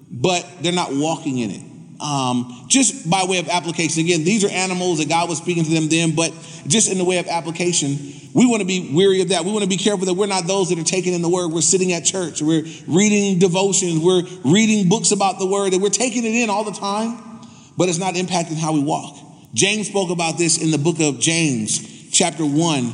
but 0.09 0.47
they're 0.61 0.71
not 0.71 0.93
walking 0.93 1.37
in 1.39 1.51
it. 1.51 2.01
Um, 2.01 2.65
just 2.69 3.09
by 3.09 3.25
way 3.25 3.39
of 3.39 3.49
application, 3.49 4.05
again, 4.05 4.23
these 4.23 4.45
are 4.45 4.49
animals 4.49 4.99
that 4.99 5.09
God 5.09 5.27
was 5.27 5.37
speaking 5.37 5.65
to 5.65 5.69
them 5.69 5.89
then, 5.89 6.15
but 6.15 6.31
just 6.65 6.89
in 6.89 6.97
the 6.97 7.03
way 7.03 7.17
of 7.17 7.27
application, 7.27 7.97
we 8.33 8.45
want 8.45 8.61
to 8.61 8.67
be 8.67 8.91
weary 8.93 9.21
of 9.21 9.29
that. 9.29 9.43
We 9.43 9.51
want 9.51 9.63
to 9.63 9.69
be 9.69 9.77
careful 9.77 10.05
that 10.05 10.13
we're 10.13 10.27
not 10.27 10.47
those 10.47 10.69
that 10.69 10.79
are 10.79 10.83
taking 10.83 11.13
in 11.13 11.21
the 11.21 11.29
word. 11.29 11.51
We're 11.51 11.61
sitting 11.61 11.91
at 11.93 12.05
church, 12.05 12.41
we're 12.41 12.63
reading 12.87 13.39
devotions, 13.39 13.99
we're 13.99 14.23
reading 14.45 14.87
books 14.87 15.11
about 15.11 15.39
the 15.39 15.47
word, 15.47 15.73
and 15.73 15.81
we're 15.81 15.89
taking 15.89 16.23
it 16.23 16.33
in 16.33 16.49
all 16.49 16.63
the 16.63 16.71
time, 16.71 17.41
but 17.75 17.89
it's 17.89 17.97
not 17.97 18.13
impacting 18.13 18.57
how 18.57 18.73
we 18.73 18.81
walk. 18.81 19.17
James 19.53 19.87
spoke 19.87 20.09
about 20.09 20.37
this 20.37 20.61
in 20.61 20.71
the 20.71 20.77
book 20.77 20.99
of 20.99 21.19
James, 21.19 21.79
chapter 22.19 22.45
1, 22.45 22.91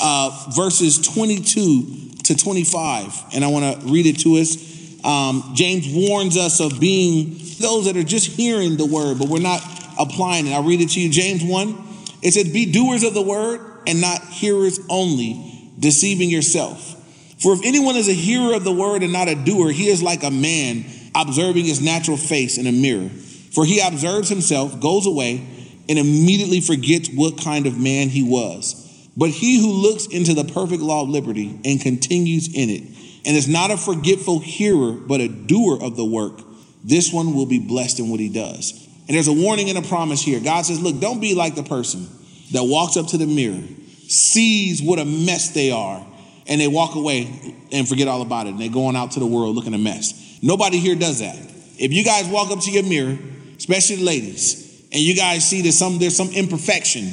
uh, 0.00 0.46
verses 0.54 1.00
22 1.00 2.18
to 2.22 2.36
25, 2.36 3.24
and 3.34 3.44
I 3.44 3.48
want 3.48 3.82
to 3.82 3.88
read 3.88 4.06
it 4.06 4.20
to 4.20 4.36
us. 4.36 5.04
Um, 5.04 5.54
James 5.56 5.88
warns 5.88 6.36
us 6.36 6.60
of 6.60 6.78
being 6.78 7.30
those 7.58 7.86
that 7.86 7.96
are 7.96 8.04
just 8.04 8.28
hearing 8.28 8.76
the 8.76 8.86
word, 8.86 9.18
but 9.18 9.26
we're 9.26 9.40
not 9.40 9.60
applying 9.98 10.46
it. 10.46 10.52
I'll 10.52 10.62
read 10.62 10.80
it 10.80 10.90
to 10.90 11.00
you. 11.00 11.10
James 11.10 11.42
1, 11.42 11.84
it 12.22 12.32
says, 12.32 12.48
Be 12.52 12.70
doers 12.70 13.02
of 13.02 13.12
the 13.12 13.22
word 13.22 13.60
and 13.88 14.00
not 14.00 14.22
hearers 14.28 14.78
only, 14.88 15.72
deceiving 15.76 16.30
yourself. 16.30 16.94
For 17.42 17.52
if 17.54 17.62
anyone 17.64 17.96
is 17.96 18.08
a 18.08 18.12
hearer 18.12 18.54
of 18.54 18.62
the 18.62 18.72
word 18.72 19.02
and 19.02 19.12
not 19.12 19.26
a 19.26 19.34
doer, 19.34 19.72
he 19.72 19.88
is 19.88 20.00
like 20.00 20.22
a 20.22 20.30
man 20.30 20.84
observing 21.16 21.64
his 21.64 21.82
natural 21.82 22.16
face 22.16 22.56
in 22.56 22.68
a 22.68 22.72
mirror. 22.72 23.08
For 23.08 23.64
he 23.64 23.80
observes 23.80 24.28
himself, 24.28 24.78
goes 24.78 25.06
away, 25.06 25.44
and 25.90 25.98
immediately 25.98 26.60
forgets 26.60 27.08
what 27.08 27.42
kind 27.42 27.66
of 27.66 27.76
man 27.76 28.08
he 28.08 28.22
was. 28.22 29.10
But 29.16 29.30
he 29.30 29.60
who 29.60 29.72
looks 29.72 30.06
into 30.06 30.34
the 30.34 30.44
perfect 30.44 30.80
law 30.80 31.02
of 31.02 31.08
liberty 31.08 31.58
and 31.64 31.80
continues 31.80 32.46
in 32.46 32.70
it, 32.70 32.84
and 33.26 33.36
is 33.36 33.48
not 33.48 33.72
a 33.72 33.76
forgetful 33.76 34.38
hearer, 34.38 34.92
but 34.92 35.20
a 35.20 35.26
doer 35.26 35.82
of 35.82 35.96
the 35.96 36.04
work, 36.04 36.40
this 36.84 37.12
one 37.12 37.34
will 37.34 37.44
be 37.44 37.58
blessed 37.58 37.98
in 37.98 38.08
what 38.08 38.20
he 38.20 38.28
does. 38.28 38.88
And 39.08 39.16
there's 39.16 39.26
a 39.26 39.32
warning 39.32 39.68
and 39.68 39.78
a 39.78 39.82
promise 39.82 40.22
here. 40.22 40.38
God 40.38 40.64
says, 40.64 40.80
Look, 40.80 41.00
don't 41.00 41.20
be 41.20 41.34
like 41.34 41.56
the 41.56 41.64
person 41.64 42.06
that 42.52 42.62
walks 42.62 42.96
up 42.96 43.08
to 43.08 43.18
the 43.18 43.26
mirror, 43.26 43.60
sees 44.06 44.80
what 44.80 45.00
a 45.00 45.04
mess 45.04 45.50
they 45.50 45.72
are, 45.72 46.06
and 46.46 46.60
they 46.60 46.68
walk 46.68 46.94
away 46.94 47.56
and 47.72 47.88
forget 47.88 48.06
all 48.06 48.22
about 48.22 48.46
it. 48.46 48.50
And 48.50 48.60
they're 48.60 48.70
going 48.70 48.94
out 48.94 49.10
to 49.12 49.20
the 49.20 49.26
world 49.26 49.56
looking 49.56 49.74
a 49.74 49.78
mess. 49.78 50.38
Nobody 50.40 50.78
here 50.78 50.94
does 50.94 51.18
that. 51.18 51.36
If 51.78 51.92
you 51.92 52.04
guys 52.04 52.28
walk 52.28 52.52
up 52.52 52.60
to 52.60 52.70
your 52.70 52.84
mirror, 52.84 53.18
especially 53.56 53.96
the 53.96 54.04
ladies, 54.04 54.69
and 54.92 55.00
you 55.00 55.14
guys 55.14 55.48
see 55.48 55.62
that 55.62 55.72
some 55.72 55.98
there's 55.98 56.16
some 56.16 56.30
imperfection, 56.30 57.12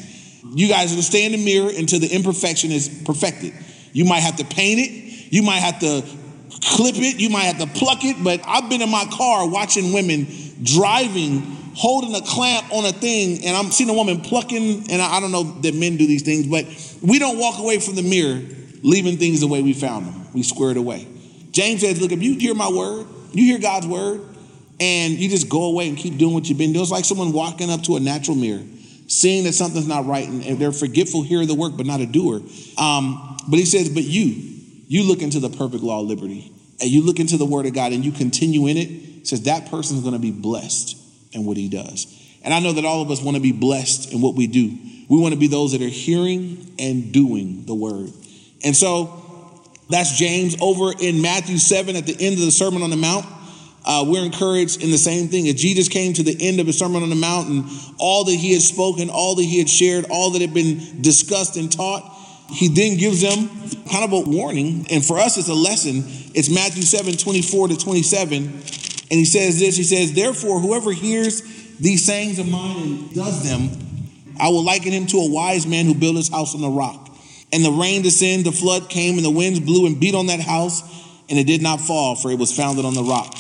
you 0.53 0.67
guys 0.67 0.96
will 0.96 1.01
stay 1.01 1.25
in 1.25 1.31
the 1.31 1.43
mirror 1.43 1.72
until 1.75 2.00
the 2.00 2.07
imperfection 2.07 2.72
is 2.72 2.89
perfected. 3.05 3.53
You 3.93 4.05
might 4.05 4.22
have 4.22 4.38
to 4.38 4.46
paint 4.46 4.79
it, 4.79 5.31
you 5.31 5.43
might 5.43 5.60
have 5.60 5.79
to 5.79 6.03
clip 6.75 6.96
it, 6.96 7.19
you 7.19 7.29
might 7.29 7.43
have 7.43 7.60
to 7.60 7.67
pluck 7.67 8.03
it, 8.03 8.24
but 8.24 8.41
I've 8.46 8.69
been 8.69 8.81
in 8.81 8.89
my 8.89 9.05
car 9.12 9.48
watching 9.48 9.93
women 9.93 10.27
driving, 10.63 11.41
holding 11.75 12.15
a 12.15 12.22
clamp 12.22 12.72
on 12.74 12.86
a 12.86 12.91
thing, 12.91 13.46
and 13.46 13.55
I'm 13.55 13.72
seeing 13.72 13.89
a 13.89 13.93
woman 13.93 14.22
plucking, 14.22 14.91
and 14.91 15.01
I 15.01 15.19
don't 15.19 15.31
know 15.31 15.43
that 15.62 15.75
men 15.75 15.98
do 15.98 16.07
these 16.07 16.24
things, 16.24 16.48
but 16.48 16.65
we 17.01 17.19
don't 17.19 17.38
walk 17.38 17.60
away 17.60 17.79
from 17.79 17.96
the 17.96 18.03
mirror 18.03 18.41
leaving 18.84 19.17
things 19.17 19.41
the 19.41 19.48
way 19.48 19.62
we 19.62 19.74
found 19.74 20.07
them. 20.07 20.27
We 20.34 20.43
square 20.43 20.72
it 20.72 20.77
away. 20.77 21.07
James 21.51 21.81
says, 21.81 22.00
Look, 22.01 22.12
if 22.12 22.22
you 22.22 22.36
hear 22.38 22.53
my 22.53 22.69
word, 22.69 23.07
you 23.31 23.46
hear 23.46 23.60
God's 23.60 23.88
word, 23.88 24.22
and 24.79 25.13
you 25.13 25.29
just 25.29 25.50
go 25.50 25.65
away 25.65 25.88
and 25.88 25.98
keep 25.98 26.17
doing 26.17 26.34
what 26.34 26.48
you've 26.48 26.57
been 26.57 26.74
doing, 26.74 26.84
it's 26.84 26.91
like 26.91 27.05
someone 27.05 27.31
walking 27.31 27.69
up 27.69 27.84
to 27.84 27.96
a 27.96 28.00
natural 28.00 28.38
mirror, 28.38 28.63
seeing 29.07 29.43
that 29.46 29.53
something's 29.53 29.88
not 29.88 30.05
right, 30.05 30.27
and 30.27 30.60
they're 30.60 30.72
forgetful, 30.72 31.24
hear 31.24 31.46
the 31.46 31.55
work, 31.55 31.75
but 31.75 31.86
not 31.86 32.00
a 32.00 32.05
doer. 32.05 32.41
Um, 32.77 33.38
but 33.50 33.57
he 33.57 33.65
says, 33.65 33.89
But 33.89 34.03
you, 34.03 34.36
you 34.88 35.03
look 35.03 35.22
into 35.22 35.39
the 35.39 35.50
perfect 35.50 35.84
law 35.84 36.01
of 36.01 36.07
liberty 36.07 36.51
and 36.79 36.89
you 36.89 37.01
look 37.01 37.19
into 37.19 37.38
the 37.38 37.46
word 37.46 37.65
of 37.65 37.74
God 37.74 37.91
and 37.91 38.05
you 38.05 38.12
continue 38.12 38.67
in 38.67 38.77
it, 38.77 39.27
says 39.27 39.43
that 39.43 39.69
person 39.69 39.98
is 39.98 40.03
going 40.03 40.13
to 40.13 40.19
be 40.19 40.31
blessed 40.31 40.98
in 41.31 41.46
what 41.46 41.57
he 41.57 41.69
does. 41.69 42.05
And 42.43 42.53
I 42.53 42.60
know 42.60 42.74
that 42.74 42.86
all 42.86 43.01
of 43.01 43.12
us 43.12 43.22
want 43.22 43.36
to 43.36 43.41
be 43.41 43.51
blessed 43.51 44.13
in 44.13 44.22
what 44.22 44.36
we 44.36 44.48
do. 44.48 44.77
We 45.10 45.19
want 45.19 45.34
to 45.34 45.39
be 45.39 45.48
those 45.48 45.72
that 45.72 45.81
are 45.81 45.88
hearing 45.88 46.75
and 46.79 47.12
doing 47.12 47.65
the 47.65 47.74
word. 47.74 48.10
And 48.63 48.75
so 48.75 49.62
that's 49.89 50.17
James 50.17 50.55
over 50.62 50.93
in 51.00 51.22
Matthew 51.22 51.57
7 51.57 51.96
at 51.96 52.05
the 52.05 52.15
end 52.19 52.36
of 52.36 52.41
the 52.41 52.51
Sermon 52.51 52.84
on 52.84 52.89
the 52.89 52.98
Mount. 52.98 53.25
Uh, 53.88 54.03
we're 54.06 54.25
encouraged 54.25 54.84
in 54.84 54.91
the 54.91 54.98
same 54.98 55.29
thing. 55.29 55.48
As 55.48 55.56
Jesus 55.56 55.88
came 55.88 56.12
to 56.12 56.22
the 56.22 56.36
end 56.41 56.60
of 56.60 56.67
his 56.67 56.77
Sermon 56.77 57.03
on 57.03 57.10
the 57.10 57.15
Mount 57.15 57.48
and 57.48 57.65
all 57.98 58.25
that 58.25 58.36
he 58.36 58.51
had 58.51 58.62
spoken, 58.62 59.10
all 59.10 59.36
that 59.36 59.44
he 59.44 59.60
had 59.60 59.70
shared, 59.70 60.06
all 60.10 60.32
that 60.32 60.41
had 60.41 60.53
been 60.53 61.01
discussed 61.01 61.56
and 61.56 61.72
taught, 61.72 62.03
he 62.50 62.67
then 62.67 62.98
gives 62.98 63.22
them 63.22 63.48
kind 63.89 64.03
of 64.03 64.12
a 64.12 64.29
warning. 64.29 64.86
And 64.89 65.06
for 65.06 65.17
us, 65.17 65.38
it's 65.38 65.48
a 65.48 65.53
lesson. 65.53 66.03
It's 66.36 66.50
Matthew 66.50 66.84
7 66.84 67.15
24 67.15 67.70
to 67.70 67.77
27. 67.77 68.44
And 68.44 69.17
he 69.17 69.24
says 69.24 69.58
this 69.58 69.77
He 69.77 69.84
says, 69.84 70.13
Therefore, 70.13 70.60
whoever 70.60 70.91
hears 70.91 71.41
these 71.79 72.03
sayings 72.03 72.39
of 72.39 72.50
mine 72.50 72.75
and 72.75 73.15
does 73.15 73.50
them, 73.50 73.70
I 74.38 74.50
will 74.50 74.65
liken 74.65 74.91
him 74.91 75.08
to 75.08 75.17
a 75.17 75.32
wise 75.32 75.65
man 75.65 75.86
who 75.86 75.96
built 75.96 76.17
his 76.17 76.27
house 76.27 76.53
on 76.56 76.62
the 76.62 76.70
rock. 76.70 77.10
And 77.53 77.63
the 77.63 77.72
rain 77.72 78.01
descended, 78.01 78.46
the 78.46 78.51
flood 78.51 78.89
came, 78.89 79.15
and 79.15 79.24
the 79.24 79.32
winds 79.32 79.62
blew 79.62 79.86
and 79.86 79.98
beat 79.98 80.13
on 80.13 80.25
that 80.25 80.41
house, 80.41 80.84
and 81.29 81.39
it 81.39 81.48
did 81.48 81.62
not 81.62 81.79
fall, 81.79 82.15
for 82.15 82.29
it 82.32 82.38
was 82.38 82.53
founded 82.53 82.84
on 82.84 82.94
the 82.94 83.03
rock. 83.03 83.34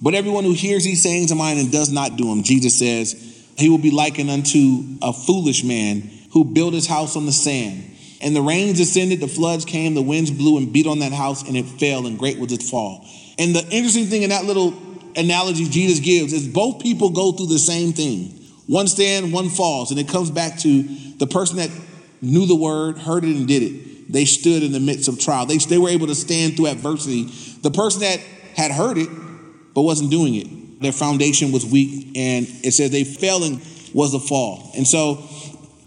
But 0.00 0.14
everyone 0.14 0.44
who 0.44 0.52
hears 0.52 0.84
these 0.84 1.02
sayings 1.02 1.30
of 1.30 1.38
mine 1.38 1.58
and 1.58 1.72
does 1.72 1.90
not 1.90 2.16
do 2.16 2.28
them, 2.28 2.42
Jesus 2.42 2.78
says, 2.78 3.14
he 3.56 3.68
will 3.68 3.78
be 3.78 3.90
likened 3.90 4.30
unto 4.30 4.82
a 5.00 5.12
foolish 5.12 5.62
man 5.64 6.10
who 6.32 6.44
built 6.44 6.74
his 6.74 6.86
house 6.86 7.16
on 7.16 7.26
the 7.26 7.32
sand. 7.32 7.92
And 8.20 8.34
the 8.34 8.42
rains 8.42 8.78
descended, 8.78 9.20
the 9.20 9.28
floods 9.28 9.64
came, 9.64 9.94
the 9.94 10.02
winds 10.02 10.30
blew 10.30 10.56
and 10.56 10.72
beat 10.72 10.86
on 10.86 11.00
that 11.00 11.12
house, 11.12 11.46
and 11.46 11.56
it 11.56 11.64
fell, 11.64 12.06
and 12.06 12.18
great 12.18 12.38
was 12.38 12.52
its 12.52 12.68
fall. 12.68 13.06
And 13.38 13.54
the 13.54 13.66
interesting 13.70 14.06
thing 14.06 14.22
in 14.22 14.30
that 14.30 14.44
little 14.44 14.74
analogy 15.16 15.68
Jesus 15.68 16.00
gives 16.00 16.32
is 16.32 16.48
both 16.48 16.82
people 16.82 17.10
go 17.10 17.32
through 17.32 17.46
the 17.46 17.58
same 17.58 17.92
thing. 17.92 18.30
One 18.66 18.88
stand, 18.88 19.32
one 19.32 19.50
falls, 19.50 19.90
and 19.90 20.00
it 20.00 20.08
comes 20.08 20.30
back 20.30 20.58
to 20.60 20.82
the 21.18 21.26
person 21.26 21.58
that 21.58 21.70
knew 22.22 22.46
the 22.46 22.54
word, 22.54 22.98
heard 22.98 23.24
it, 23.24 23.36
and 23.36 23.46
did 23.46 23.62
it. 23.62 24.12
They 24.12 24.24
stood 24.24 24.62
in 24.62 24.72
the 24.72 24.80
midst 24.80 25.08
of 25.08 25.18
trial. 25.20 25.46
They, 25.46 25.58
they 25.58 25.78
were 25.78 25.90
able 25.90 26.06
to 26.06 26.14
stand 26.14 26.56
through 26.56 26.68
adversity. 26.68 27.24
The 27.60 27.70
person 27.70 28.00
that 28.00 28.20
had 28.56 28.70
heard 28.70 28.98
it 28.98 29.08
but 29.74 29.82
wasn't 29.82 30.10
doing 30.10 30.34
it, 30.34 30.80
their 30.80 30.92
foundation 30.92 31.52
was 31.52 31.66
weak, 31.66 32.16
and 32.16 32.46
it 32.62 32.72
says 32.72 32.90
they 32.90 33.04
failing 33.04 33.60
was 33.92 34.12
the 34.12 34.20
fall. 34.20 34.70
And 34.76 34.86
so 34.86 35.28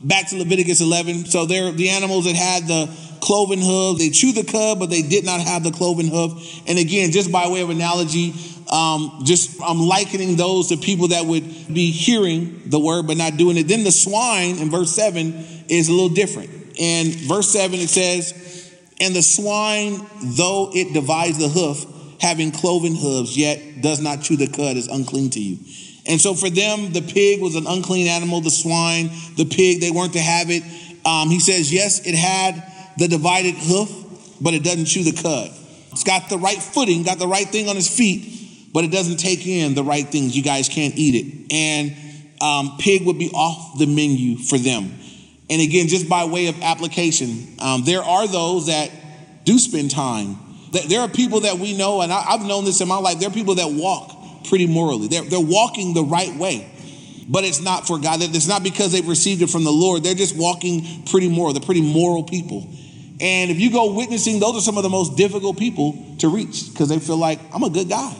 back 0.03 0.29
to 0.29 0.37
Leviticus 0.37 0.81
11. 0.81 1.25
So 1.25 1.45
they're 1.45 1.71
the 1.71 1.89
animals 1.89 2.25
that 2.25 2.35
had 2.35 2.67
the 2.67 2.89
cloven 3.21 3.59
hoof. 3.59 3.97
They 3.97 4.09
chew 4.09 4.31
the 4.31 4.43
cud, 4.43 4.79
but 4.79 4.89
they 4.89 5.01
did 5.01 5.25
not 5.25 5.41
have 5.41 5.63
the 5.63 5.71
cloven 5.71 6.07
hoof. 6.07 6.61
And 6.67 6.79
again, 6.79 7.11
just 7.11 7.31
by 7.31 7.47
way 7.47 7.61
of 7.61 7.69
analogy, 7.69 8.33
um, 8.71 9.21
just 9.23 9.61
I'm 9.61 9.79
likening 9.79 10.35
those 10.35 10.69
to 10.69 10.77
people 10.77 11.09
that 11.09 11.25
would 11.25 11.43
be 11.73 11.91
hearing 11.91 12.63
the 12.65 12.79
word 12.79 13.07
but 13.07 13.17
not 13.17 13.37
doing 13.37 13.57
it. 13.57 13.67
Then 13.67 13.83
the 13.83 13.91
swine 13.91 14.57
in 14.57 14.69
verse 14.69 14.93
7 14.93 15.33
is 15.69 15.89
a 15.89 15.91
little 15.91 16.09
different. 16.09 16.49
In 16.77 17.11
verse 17.27 17.49
7, 17.49 17.79
it 17.79 17.89
says, 17.89 18.71
And 18.99 19.15
the 19.15 19.23
swine, 19.23 20.05
though 20.21 20.71
it 20.73 20.93
divides 20.93 21.39
the 21.39 21.47
hoof, 21.47 21.85
having 22.19 22.51
cloven 22.51 22.95
hooves, 22.95 23.37
yet 23.37 23.81
does 23.81 24.01
not 24.01 24.21
chew 24.21 24.37
the 24.37 24.47
cud, 24.47 24.77
is 24.77 24.87
unclean 24.87 25.29
to 25.31 25.39
you. 25.39 25.57
And 26.07 26.21
so 26.21 26.33
for 26.33 26.49
them, 26.49 26.93
the 26.93 27.01
pig 27.01 27.41
was 27.41 27.55
an 27.55 27.67
unclean 27.67 28.07
animal, 28.07 28.41
the 28.41 28.49
swine, 28.49 29.09
the 29.35 29.45
pig, 29.45 29.81
they 29.81 29.91
weren't 29.91 30.13
to 30.13 30.21
have 30.21 30.49
it. 30.49 30.63
Um, 31.05 31.29
he 31.29 31.39
says, 31.39 31.71
yes, 31.71 32.05
it 32.05 32.15
had 32.15 32.63
the 32.97 33.07
divided 33.07 33.55
hoof, 33.55 33.91
but 34.41 34.53
it 34.53 34.63
doesn't 34.63 34.85
chew 34.85 35.03
the 35.03 35.21
cud. 35.21 35.51
It's 35.91 36.03
got 36.03 36.29
the 36.29 36.37
right 36.37 36.61
footing, 36.61 37.03
got 37.03 37.19
the 37.19 37.27
right 37.27 37.47
thing 37.47 37.67
on 37.69 37.75
his 37.75 37.89
feet, 37.89 38.71
but 38.73 38.83
it 38.83 38.91
doesn't 38.91 39.17
take 39.17 39.45
in 39.45 39.73
the 39.73 39.83
right 39.83 40.07
things. 40.07 40.35
You 40.35 40.43
guys 40.43 40.69
can't 40.69 40.95
eat 40.95 41.15
it. 41.15 41.53
And 41.53 41.95
um, 42.41 42.77
pig 42.79 43.05
would 43.05 43.19
be 43.19 43.29
off 43.31 43.77
the 43.77 43.87
menu 43.87 44.37
for 44.37 44.57
them. 44.57 44.93
And 45.49 45.61
again, 45.61 45.87
just 45.87 46.09
by 46.09 46.25
way 46.25 46.47
of 46.47 46.61
application, 46.61 47.55
um, 47.59 47.83
there 47.83 48.03
are 48.03 48.27
those 48.27 48.67
that 48.67 48.91
do 49.43 49.57
spend 49.57 49.91
time. 49.91 50.37
There 50.71 51.01
are 51.01 51.07
people 51.07 51.41
that 51.41 51.57
we 51.57 51.77
know, 51.77 52.01
and 52.01 52.11
I've 52.11 52.41
known 52.41 52.65
this 52.65 52.81
in 52.81 52.87
my 52.87 52.97
life, 52.97 53.19
there 53.19 53.29
are 53.29 53.33
people 53.33 53.55
that 53.55 53.71
walk 53.71 54.45
pretty 54.47 54.67
morally. 54.67 55.07
They're, 55.07 55.23
they're 55.23 55.39
walking 55.39 55.93
the 55.93 56.03
right 56.03 56.33
way, 56.35 56.69
but 57.27 57.43
it's 57.43 57.61
not 57.61 57.87
for 57.87 57.99
God. 57.99 58.21
It's 58.21 58.47
not 58.47 58.63
because 58.63 58.91
they've 58.91 59.07
received 59.07 59.41
it 59.41 59.49
from 59.49 59.63
the 59.63 59.71
Lord. 59.71 60.03
They're 60.03 60.13
just 60.13 60.37
walking 60.37 61.03
pretty 61.05 61.29
moral. 61.29 61.53
They're 61.53 61.61
pretty 61.61 61.81
moral 61.81 62.23
people. 62.23 62.67
And 63.19 63.49
if 63.49 63.59
you 63.59 63.71
go 63.71 63.93
witnessing, 63.93 64.39
those 64.39 64.55
are 64.55 64.61
some 64.61 64.77
of 64.77 64.83
the 64.83 64.89
most 64.89 65.17
difficult 65.17 65.57
people 65.57 65.97
to 66.19 66.27
reach 66.27 66.69
because 66.71 66.89
they 66.89 66.99
feel 66.99 67.17
like, 67.17 67.39
I'm 67.53 67.63
a 67.63 67.69
good 67.69 67.89
guy. 67.89 68.15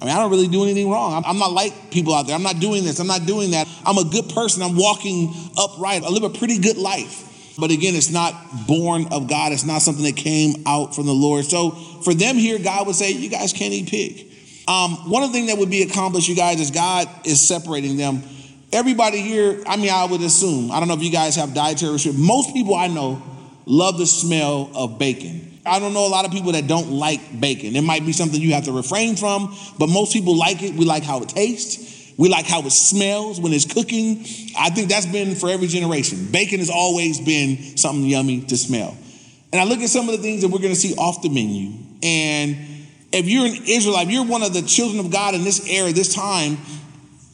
I 0.00 0.04
mean, 0.04 0.14
I 0.14 0.18
don't 0.20 0.30
really 0.30 0.46
do 0.46 0.62
anything 0.62 0.90
wrong. 0.90 1.24
I'm 1.26 1.38
not 1.38 1.52
like 1.52 1.90
people 1.90 2.14
out 2.14 2.26
there. 2.26 2.36
I'm 2.36 2.42
not 2.42 2.60
doing 2.60 2.84
this. 2.84 3.00
I'm 3.00 3.06
not 3.06 3.26
doing 3.26 3.52
that. 3.52 3.66
I'm 3.84 3.96
a 3.96 4.04
good 4.04 4.28
person. 4.28 4.62
I'm 4.62 4.76
walking 4.76 5.32
upright. 5.56 6.04
I 6.04 6.10
live 6.10 6.22
a 6.22 6.30
pretty 6.30 6.58
good 6.58 6.76
life. 6.76 7.25
But 7.58 7.70
again, 7.70 7.94
it's 7.94 8.10
not 8.10 8.34
born 8.66 9.06
of 9.12 9.28
God. 9.28 9.52
It's 9.52 9.64
not 9.64 9.80
something 9.80 10.04
that 10.04 10.16
came 10.16 10.62
out 10.66 10.94
from 10.94 11.06
the 11.06 11.14
Lord. 11.14 11.44
So 11.46 11.70
for 11.70 12.12
them 12.12 12.36
here, 12.36 12.58
God 12.58 12.86
would 12.86 12.96
say, 12.96 13.12
You 13.12 13.30
guys 13.30 13.52
can't 13.52 13.72
eat 13.72 13.88
pig. 13.88 14.26
Um, 14.68 15.10
one 15.10 15.22
of 15.22 15.30
the 15.30 15.38
things 15.38 15.48
that 15.48 15.58
would 15.58 15.70
be 15.70 15.82
accomplished, 15.82 16.28
you 16.28 16.34
guys, 16.34 16.60
is 16.60 16.70
God 16.70 17.08
is 17.24 17.40
separating 17.40 17.96
them. 17.96 18.22
Everybody 18.72 19.20
here, 19.20 19.62
I 19.66 19.76
mean, 19.76 19.90
I 19.90 20.04
would 20.04 20.20
assume, 20.20 20.72
I 20.72 20.80
don't 20.80 20.88
know 20.88 20.94
if 20.94 21.02
you 21.02 21.12
guys 21.12 21.36
have 21.36 21.54
dietary 21.54 21.92
restrictions. 21.92 22.26
Most 22.26 22.52
people 22.52 22.74
I 22.74 22.88
know 22.88 23.22
love 23.64 23.96
the 23.96 24.06
smell 24.06 24.70
of 24.74 24.98
bacon. 24.98 25.60
I 25.64 25.78
don't 25.78 25.94
know 25.94 26.06
a 26.06 26.08
lot 26.08 26.24
of 26.24 26.30
people 26.30 26.52
that 26.52 26.66
don't 26.66 26.90
like 26.90 27.40
bacon. 27.40 27.74
It 27.74 27.82
might 27.82 28.04
be 28.04 28.12
something 28.12 28.40
you 28.40 28.54
have 28.54 28.64
to 28.64 28.72
refrain 28.72 29.16
from, 29.16 29.56
but 29.78 29.88
most 29.88 30.12
people 30.12 30.36
like 30.36 30.62
it. 30.62 30.74
We 30.74 30.84
like 30.84 31.02
how 31.02 31.22
it 31.22 31.28
tastes. 31.28 32.05
We 32.16 32.28
like 32.28 32.46
how 32.46 32.62
it 32.62 32.70
smells 32.70 33.40
when 33.40 33.52
it's 33.52 33.70
cooking. 33.70 34.24
I 34.58 34.70
think 34.70 34.88
that's 34.88 35.06
been 35.06 35.34
for 35.34 35.50
every 35.50 35.66
generation. 35.66 36.28
Bacon 36.30 36.60
has 36.60 36.70
always 36.70 37.20
been 37.20 37.76
something 37.76 38.04
yummy 38.04 38.40
to 38.42 38.56
smell. 38.56 38.96
And 39.52 39.60
I 39.60 39.64
look 39.64 39.80
at 39.80 39.90
some 39.90 40.08
of 40.08 40.16
the 40.16 40.22
things 40.22 40.42
that 40.42 40.48
we're 40.48 40.60
going 40.60 40.74
to 40.74 40.80
see 40.80 40.94
off 40.96 41.22
the 41.22 41.28
menu. 41.28 41.72
And 42.02 42.56
if 43.12 43.26
you're 43.26 43.46
an 43.46 43.62
Israelite, 43.66 44.08
you're 44.08 44.24
one 44.24 44.42
of 44.42 44.52
the 44.52 44.62
children 44.62 45.00
of 45.04 45.10
God 45.10 45.34
in 45.34 45.44
this 45.44 45.68
era, 45.68 45.92
this 45.92 46.14
time, 46.14 46.58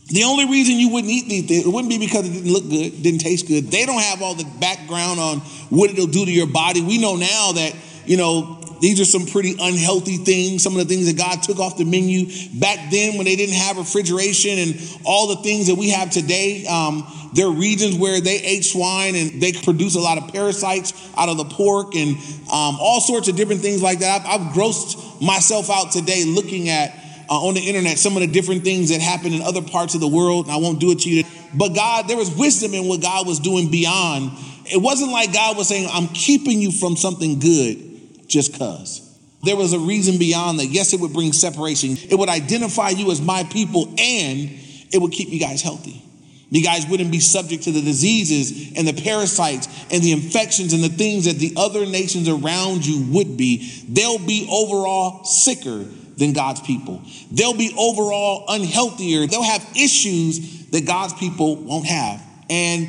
the 0.08 0.24
only 0.24 0.46
reason 0.46 0.74
you 0.74 0.90
wouldn't 0.90 1.10
eat 1.10 1.28
these 1.28 1.46
things, 1.46 1.66
it 1.66 1.70
wouldn't 1.70 1.88
be 1.88 1.98
because 1.98 2.28
it 2.28 2.32
didn't 2.32 2.52
look 2.52 2.68
good, 2.68 3.02
didn't 3.02 3.20
taste 3.20 3.46
good. 3.46 3.70
They 3.70 3.86
don't 3.86 4.00
have 4.00 4.20
all 4.20 4.34
the 4.34 4.46
background 4.60 5.20
on 5.20 5.38
what 5.70 5.90
it'll 5.90 6.06
do 6.06 6.24
to 6.24 6.30
your 6.30 6.48
body. 6.48 6.82
We 6.82 6.98
know 6.98 7.16
now 7.16 7.52
that 7.52 7.74
you 8.04 8.16
know, 8.16 8.60
these 8.82 8.98
are 8.98 9.04
some 9.04 9.26
pretty 9.26 9.54
unhealthy 9.60 10.16
things, 10.16 10.64
some 10.64 10.72
of 10.72 10.80
the 10.80 10.92
things 10.92 11.06
that 11.06 11.16
God 11.16 11.40
took 11.40 11.60
off 11.60 11.78
the 11.78 11.84
menu 11.84 12.26
back 12.58 12.90
then 12.90 13.16
when 13.16 13.26
they 13.26 13.36
didn't 13.36 13.54
have 13.54 13.76
refrigeration 13.78 14.58
and 14.58 14.98
all 15.04 15.28
the 15.28 15.36
things 15.36 15.68
that 15.68 15.76
we 15.76 15.90
have 15.90 16.10
today. 16.10 16.66
Um, 16.66 17.06
there 17.32 17.46
are 17.46 17.52
regions 17.52 17.96
where 17.96 18.20
they 18.20 18.42
ate 18.42 18.64
swine 18.64 19.14
and 19.14 19.40
they 19.40 19.52
produce 19.52 19.94
a 19.94 20.00
lot 20.00 20.18
of 20.18 20.32
parasites 20.32 20.92
out 21.16 21.28
of 21.28 21.36
the 21.36 21.44
pork 21.44 21.94
and 21.94 22.16
um, 22.50 22.76
all 22.80 23.00
sorts 23.00 23.28
of 23.28 23.36
different 23.36 23.60
things 23.60 23.84
like 23.84 24.00
that. 24.00 24.22
I've, 24.22 24.40
I've 24.40 24.52
grossed 24.52 25.22
myself 25.22 25.70
out 25.70 25.92
today 25.92 26.24
looking 26.24 26.68
at 26.68 26.90
uh, 27.30 27.38
on 27.38 27.54
the 27.54 27.60
internet 27.60 28.00
some 28.00 28.16
of 28.16 28.22
the 28.22 28.26
different 28.26 28.64
things 28.64 28.88
that 28.88 29.00
happen 29.00 29.32
in 29.32 29.42
other 29.42 29.62
parts 29.62 29.94
of 29.94 30.00
the 30.00 30.08
world. 30.08 30.50
I 30.50 30.56
won't 30.56 30.80
do 30.80 30.90
it 30.90 30.98
to 31.02 31.08
you. 31.08 31.22
But 31.54 31.76
God, 31.76 32.08
there 32.08 32.16
was 32.16 32.36
wisdom 32.36 32.74
in 32.74 32.88
what 32.88 33.00
God 33.00 33.28
was 33.28 33.38
doing 33.38 33.70
beyond. 33.70 34.32
It 34.66 34.82
wasn't 34.82 35.12
like 35.12 35.32
God 35.32 35.56
was 35.56 35.68
saying, 35.68 35.88
I'm 35.88 36.08
keeping 36.08 36.60
you 36.60 36.72
from 36.72 36.96
something 36.96 37.38
good 37.38 37.91
just 38.32 38.58
cuz. 38.58 39.08
There 39.42 39.56
was 39.56 39.72
a 39.72 39.78
reason 39.78 40.18
beyond 40.18 40.60
that. 40.60 40.66
Yes, 40.66 40.92
it 40.92 41.00
would 41.00 41.12
bring 41.12 41.32
separation. 41.32 41.96
It 42.08 42.16
would 42.16 42.28
identify 42.28 42.90
you 42.90 43.10
as 43.10 43.20
my 43.20 43.42
people 43.44 43.88
and 43.98 44.50
it 44.92 45.00
would 45.00 45.12
keep 45.12 45.30
you 45.30 45.40
guys 45.40 45.62
healthy. 45.62 46.02
You 46.50 46.62
guys 46.62 46.86
wouldn't 46.86 47.10
be 47.10 47.18
subject 47.18 47.64
to 47.64 47.72
the 47.72 47.80
diseases 47.80 48.76
and 48.76 48.86
the 48.86 48.92
parasites 48.92 49.68
and 49.90 50.02
the 50.02 50.12
infections 50.12 50.74
and 50.74 50.84
the 50.84 50.90
things 50.90 51.24
that 51.24 51.36
the 51.36 51.54
other 51.56 51.86
nations 51.86 52.28
around 52.28 52.84
you 52.84 53.10
would 53.14 53.36
be. 53.38 53.84
They'll 53.88 54.18
be 54.18 54.46
overall 54.50 55.24
sicker 55.24 55.78
than 56.18 56.34
God's 56.34 56.60
people. 56.60 57.00
They'll 57.30 57.56
be 57.56 57.74
overall 57.76 58.44
unhealthier. 58.48 59.26
They'll 59.26 59.42
have 59.42 59.66
issues 59.74 60.66
that 60.66 60.86
God's 60.86 61.14
people 61.14 61.56
won't 61.56 61.86
have. 61.86 62.22
And 62.50 62.86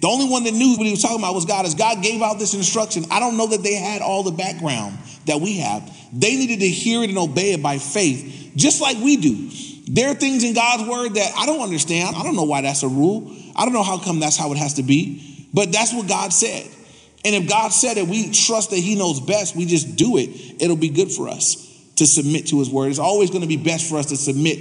the 0.00 0.08
only 0.08 0.28
one 0.28 0.44
that 0.44 0.52
knew 0.52 0.76
what 0.76 0.84
he 0.84 0.90
was 0.90 1.02
talking 1.02 1.18
about 1.18 1.34
was 1.34 1.46
God. 1.46 1.64
As 1.64 1.74
God 1.74 2.02
gave 2.02 2.20
out 2.22 2.38
this 2.38 2.54
instruction, 2.54 3.04
I 3.10 3.18
don't 3.18 3.36
know 3.36 3.46
that 3.46 3.62
they 3.62 3.74
had 3.74 4.02
all 4.02 4.22
the 4.22 4.32
background 4.32 4.98
that 5.26 5.40
we 5.40 5.58
have. 5.58 5.90
They 6.12 6.36
needed 6.36 6.60
to 6.60 6.68
hear 6.68 7.02
it 7.02 7.08
and 7.08 7.18
obey 7.18 7.52
it 7.52 7.62
by 7.62 7.78
faith, 7.78 8.52
just 8.56 8.80
like 8.80 8.98
we 8.98 9.16
do. 9.16 9.50
There 9.88 10.10
are 10.10 10.14
things 10.14 10.44
in 10.44 10.54
God's 10.54 10.88
word 10.88 11.14
that 11.14 11.32
I 11.36 11.46
don't 11.46 11.60
understand. 11.60 12.16
I 12.16 12.22
don't 12.22 12.36
know 12.36 12.44
why 12.44 12.62
that's 12.62 12.82
a 12.82 12.88
rule. 12.88 13.32
I 13.54 13.64
don't 13.64 13.72
know 13.72 13.82
how 13.82 13.98
come 13.98 14.20
that's 14.20 14.36
how 14.36 14.52
it 14.52 14.58
has 14.58 14.74
to 14.74 14.82
be. 14.82 15.48
But 15.54 15.72
that's 15.72 15.94
what 15.94 16.08
God 16.08 16.32
said. 16.32 16.66
And 17.24 17.34
if 17.34 17.48
God 17.48 17.72
said 17.72 17.96
it, 17.96 18.06
we 18.06 18.30
trust 18.30 18.70
that 18.70 18.78
He 18.78 18.94
knows 18.96 19.20
best. 19.20 19.56
We 19.56 19.64
just 19.64 19.96
do 19.96 20.16
it. 20.16 20.30
It'll 20.60 20.76
be 20.76 20.90
good 20.90 21.10
for 21.10 21.28
us 21.28 21.62
to 21.96 22.06
submit 22.06 22.48
to 22.48 22.58
His 22.58 22.68
word. 22.68 22.90
It's 22.90 22.98
always 22.98 23.30
going 23.30 23.42
to 23.42 23.48
be 23.48 23.56
best 23.56 23.88
for 23.88 23.96
us 23.96 24.06
to 24.06 24.16
submit. 24.16 24.58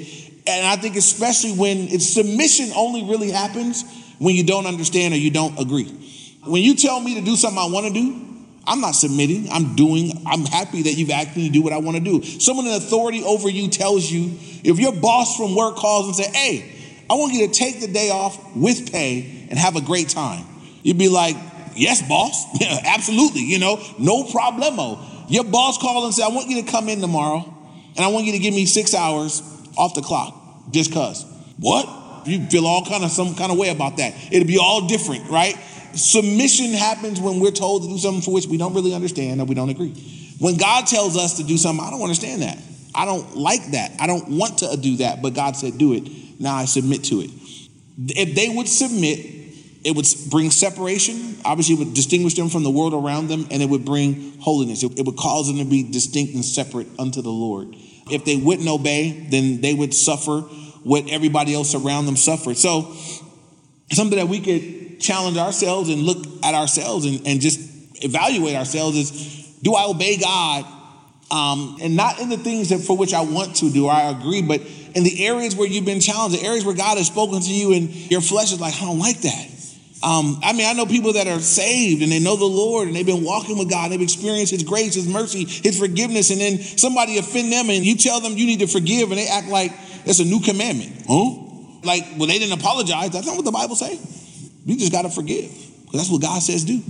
And 0.47 0.65
I 0.65 0.75
think, 0.75 0.95
especially 0.95 1.53
when 1.53 1.89
it's 1.89 2.07
submission 2.07 2.71
only 2.75 3.03
really 3.03 3.31
happens 3.31 3.83
when 4.19 4.35
you 4.35 4.43
don't 4.43 4.65
understand 4.65 5.13
or 5.13 5.17
you 5.17 5.31
don't 5.31 5.59
agree. 5.59 5.85
When 6.43 6.61
you 6.61 6.75
tell 6.75 6.99
me 6.99 7.15
to 7.15 7.21
do 7.21 7.35
something 7.35 7.59
I 7.59 7.67
want 7.67 7.87
to 7.87 7.93
do, 7.93 8.21
I'm 8.67 8.81
not 8.81 8.91
submitting. 8.91 9.49
I'm 9.51 9.75
doing, 9.75 10.23
I'm 10.25 10.45
happy 10.45 10.83
that 10.83 10.93
you've 10.93 11.11
asked 11.11 11.35
me 11.35 11.47
to 11.47 11.53
do 11.53 11.61
what 11.61 11.73
I 11.73 11.77
want 11.77 11.97
to 11.97 12.03
do. 12.03 12.23
Someone 12.23 12.65
in 12.67 12.73
authority 12.73 13.23
over 13.23 13.49
you 13.49 13.69
tells 13.69 14.09
you, 14.09 14.37
if 14.63 14.79
your 14.79 14.93
boss 14.93 15.37
from 15.37 15.55
work 15.55 15.75
calls 15.75 16.07
and 16.07 16.15
say, 16.15 16.31
hey, 16.31 16.71
I 17.09 17.13
want 17.13 17.33
you 17.33 17.47
to 17.47 17.53
take 17.53 17.79
the 17.79 17.87
day 17.87 18.09
off 18.09 18.55
with 18.55 18.91
pay 18.91 19.47
and 19.49 19.59
have 19.59 19.75
a 19.75 19.81
great 19.81 20.09
time. 20.09 20.45
You'd 20.81 20.97
be 20.97 21.09
like, 21.09 21.35
yes, 21.75 22.07
boss. 22.07 22.45
Absolutely. 22.85 23.41
You 23.41 23.59
know, 23.59 23.83
no 23.99 24.23
problemo. 24.23 25.29
Your 25.29 25.43
boss 25.43 25.77
calls 25.77 26.05
and 26.05 26.13
said, 26.13 26.25
I 26.25 26.29
want 26.29 26.49
you 26.49 26.63
to 26.63 26.71
come 26.71 26.89
in 26.89 27.01
tomorrow 27.01 27.53
and 27.95 28.03
I 28.03 28.07
want 28.07 28.25
you 28.25 28.31
to 28.33 28.39
give 28.39 28.53
me 28.53 28.65
six 28.65 28.93
hours 28.93 29.41
off 29.77 29.93
the 29.93 30.01
clock 30.01 30.41
just 30.71 30.93
cause. 30.93 31.25
What? 31.57 31.85
You 32.25 32.45
feel 32.47 32.65
all 32.65 32.85
kind 32.85 33.03
of 33.03 33.11
some 33.11 33.35
kind 33.35 33.51
of 33.51 33.57
way 33.57 33.69
about 33.69 33.97
that. 33.97 34.13
It'll 34.31 34.47
be 34.47 34.57
all 34.57 34.87
different, 34.87 35.29
right? 35.29 35.55
Submission 35.93 36.73
happens 36.73 37.21
when 37.21 37.39
we're 37.39 37.51
told 37.51 37.83
to 37.83 37.89
do 37.89 37.97
something 37.97 38.21
for 38.21 38.33
which 38.33 38.47
we 38.47 38.57
don't 38.57 38.73
really 38.73 38.93
understand 38.93 39.39
or 39.41 39.45
we 39.45 39.55
don't 39.55 39.69
agree. 39.69 39.93
When 40.39 40.57
God 40.57 40.87
tells 40.87 41.15
us 41.15 41.37
to 41.37 41.43
do 41.43 41.57
something, 41.57 41.85
I 41.85 41.89
don't 41.89 42.01
understand 42.01 42.41
that. 42.41 42.57
I 42.93 43.05
don't 43.05 43.35
like 43.35 43.71
that. 43.71 43.91
I 43.99 44.07
don't 44.07 44.29
want 44.29 44.59
to 44.59 44.75
do 44.77 44.97
that, 44.97 45.21
but 45.21 45.33
God 45.33 45.55
said 45.55 45.77
do 45.77 45.93
it. 45.93 46.09
Now 46.39 46.55
I 46.55 46.65
submit 46.65 47.05
to 47.05 47.21
it. 47.21 47.31
If 47.97 48.35
they 48.35 48.49
would 48.49 48.67
submit, 48.67 49.19
it 49.85 49.95
would 49.95 50.07
bring 50.29 50.49
separation. 50.51 51.37
Obviously, 51.45 51.75
it 51.75 51.79
would 51.79 51.93
distinguish 51.93 52.33
them 52.33 52.49
from 52.49 52.63
the 52.63 52.71
world 52.71 52.93
around 52.93 53.27
them, 53.27 53.47
and 53.51 53.61
it 53.61 53.69
would 53.69 53.85
bring 53.85 54.37
holiness. 54.39 54.83
It 54.83 55.05
would 55.05 55.15
cause 55.15 55.47
them 55.47 55.59
to 55.59 55.65
be 55.65 55.83
distinct 55.83 56.33
and 56.33 56.43
separate 56.43 56.87
unto 56.97 57.21
the 57.21 57.29
Lord. 57.29 57.75
If 58.09 58.25
they 58.25 58.35
wouldn't 58.35 58.67
obey, 58.67 59.27
then 59.29 59.61
they 59.61 59.73
would 59.73 59.93
suffer 59.93 60.43
what 60.85 61.09
everybody 61.09 61.51
else 61.51 61.73
around 61.73 62.05
them 62.05 62.15
suffered. 62.15 62.57
So, 62.57 62.93
something 63.91 64.19
that 64.19 64.27
we 64.27 64.39
could 64.39 64.99
challenge 64.99 65.35
ourselves 65.35 65.89
and 65.89 66.03
look 66.03 66.23
at 66.43 66.53
ourselves 66.53 67.05
and, 67.05 67.25
and 67.25 67.41
just 67.41 67.59
evaluate 68.03 68.55
ourselves 68.55 68.95
is 68.95 69.57
do 69.63 69.73
I 69.73 69.85
obey 69.87 70.17
God? 70.17 70.63
Um, 71.31 71.77
and 71.81 71.95
not 71.95 72.19
in 72.19 72.29
the 72.29 72.37
things 72.37 72.69
that 72.69 72.81
for 72.81 72.95
which 72.95 73.15
I 73.15 73.21
want 73.21 73.55
to 73.57 73.71
do, 73.71 73.87
I 73.87 74.11
agree, 74.11 74.43
but 74.43 74.61
in 74.93 75.03
the 75.03 75.25
areas 75.25 75.55
where 75.55 75.67
you've 75.67 75.85
been 75.85 75.99
challenged, 75.99 76.39
the 76.39 76.45
areas 76.45 76.63
where 76.63 76.75
God 76.75 76.99
has 76.99 77.07
spoken 77.07 77.41
to 77.41 77.51
you 77.51 77.73
and 77.73 77.89
your 78.11 78.21
flesh 78.21 78.53
is 78.53 78.61
like, 78.61 78.75
I 78.75 78.81
don't 78.81 78.99
like 78.99 79.21
that. 79.21 79.49
Um, 80.03 80.39
I 80.43 80.53
mean, 80.53 80.67
I 80.67 80.73
know 80.73 80.85
people 80.85 81.13
that 81.13 81.25
are 81.25 81.39
saved 81.39 82.03
and 82.03 82.11
they 82.11 82.19
know 82.19 82.35
the 82.35 82.45
Lord 82.45 82.87
and 82.87 82.95
they've 82.95 83.05
been 83.05 83.23
walking 83.23 83.57
with 83.57 83.71
God. 83.71 83.91
They've 83.91 83.99
experienced 83.99 84.51
His 84.51 84.61
grace, 84.61 84.93
His 84.93 85.07
mercy, 85.07 85.45
His 85.45 85.79
forgiveness. 85.79 86.29
And 86.29 86.39
then 86.39 86.59
somebody 86.59 87.17
offend 87.17 87.51
them 87.51 87.71
and 87.71 87.83
you 87.83 87.95
tell 87.95 88.19
them 88.19 88.33
you 88.33 88.45
need 88.45 88.59
to 88.59 88.67
forgive 88.67 89.09
and 89.09 89.17
they 89.17 89.27
act 89.27 89.47
like 89.47 89.71
it's 90.05 90.19
a 90.19 90.25
new 90.25 90.39
commandment. 90.39 91.05
Huh? 91.07 91.41
Like, 91.83 92.03
well, 92.17 92.27
they 92.27 92.39
didn't 92.39 92.59
apologize. 92.59 93.11
That's 93.11 93.27
not 93.27 93.35
what 93.35 93.45
the 93.45 93.51
Bible 93.51 93.75
say. 93.75 93.99
You 94.65 94.77
just 94.77 94.91
got 94.91 95.03
to 95.03 95.09
forgive. 95.09 95.51
Because 95.85 96.01
that's 96.01 96.09
what 96.09 96.21
God 96.21 96.41
says 96.41 96.63
do. 96.63 96.81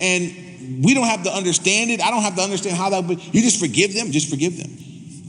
And 0.00 0.84
we 0.84 0.94
don't 0.94 1.06
have 1.06 1.22
to 1.24 1.30
understand 1.30 1.90
it. 1.90 2.00
I 2.00 2.10
don't 2.10 2.22
have 2.22 2.36
to 2.36 2.42
understand 2.42 2.76
how 2.76 2.90
that, 2.90 3.06
but 3.06 3.34
you 3.34 3.40
just 3.42 3.60
forgive 3.60 3.94
them, 3.94 4.10
just 4.10 4.28
forgive 4.28 4.56
them. 4.56 4.70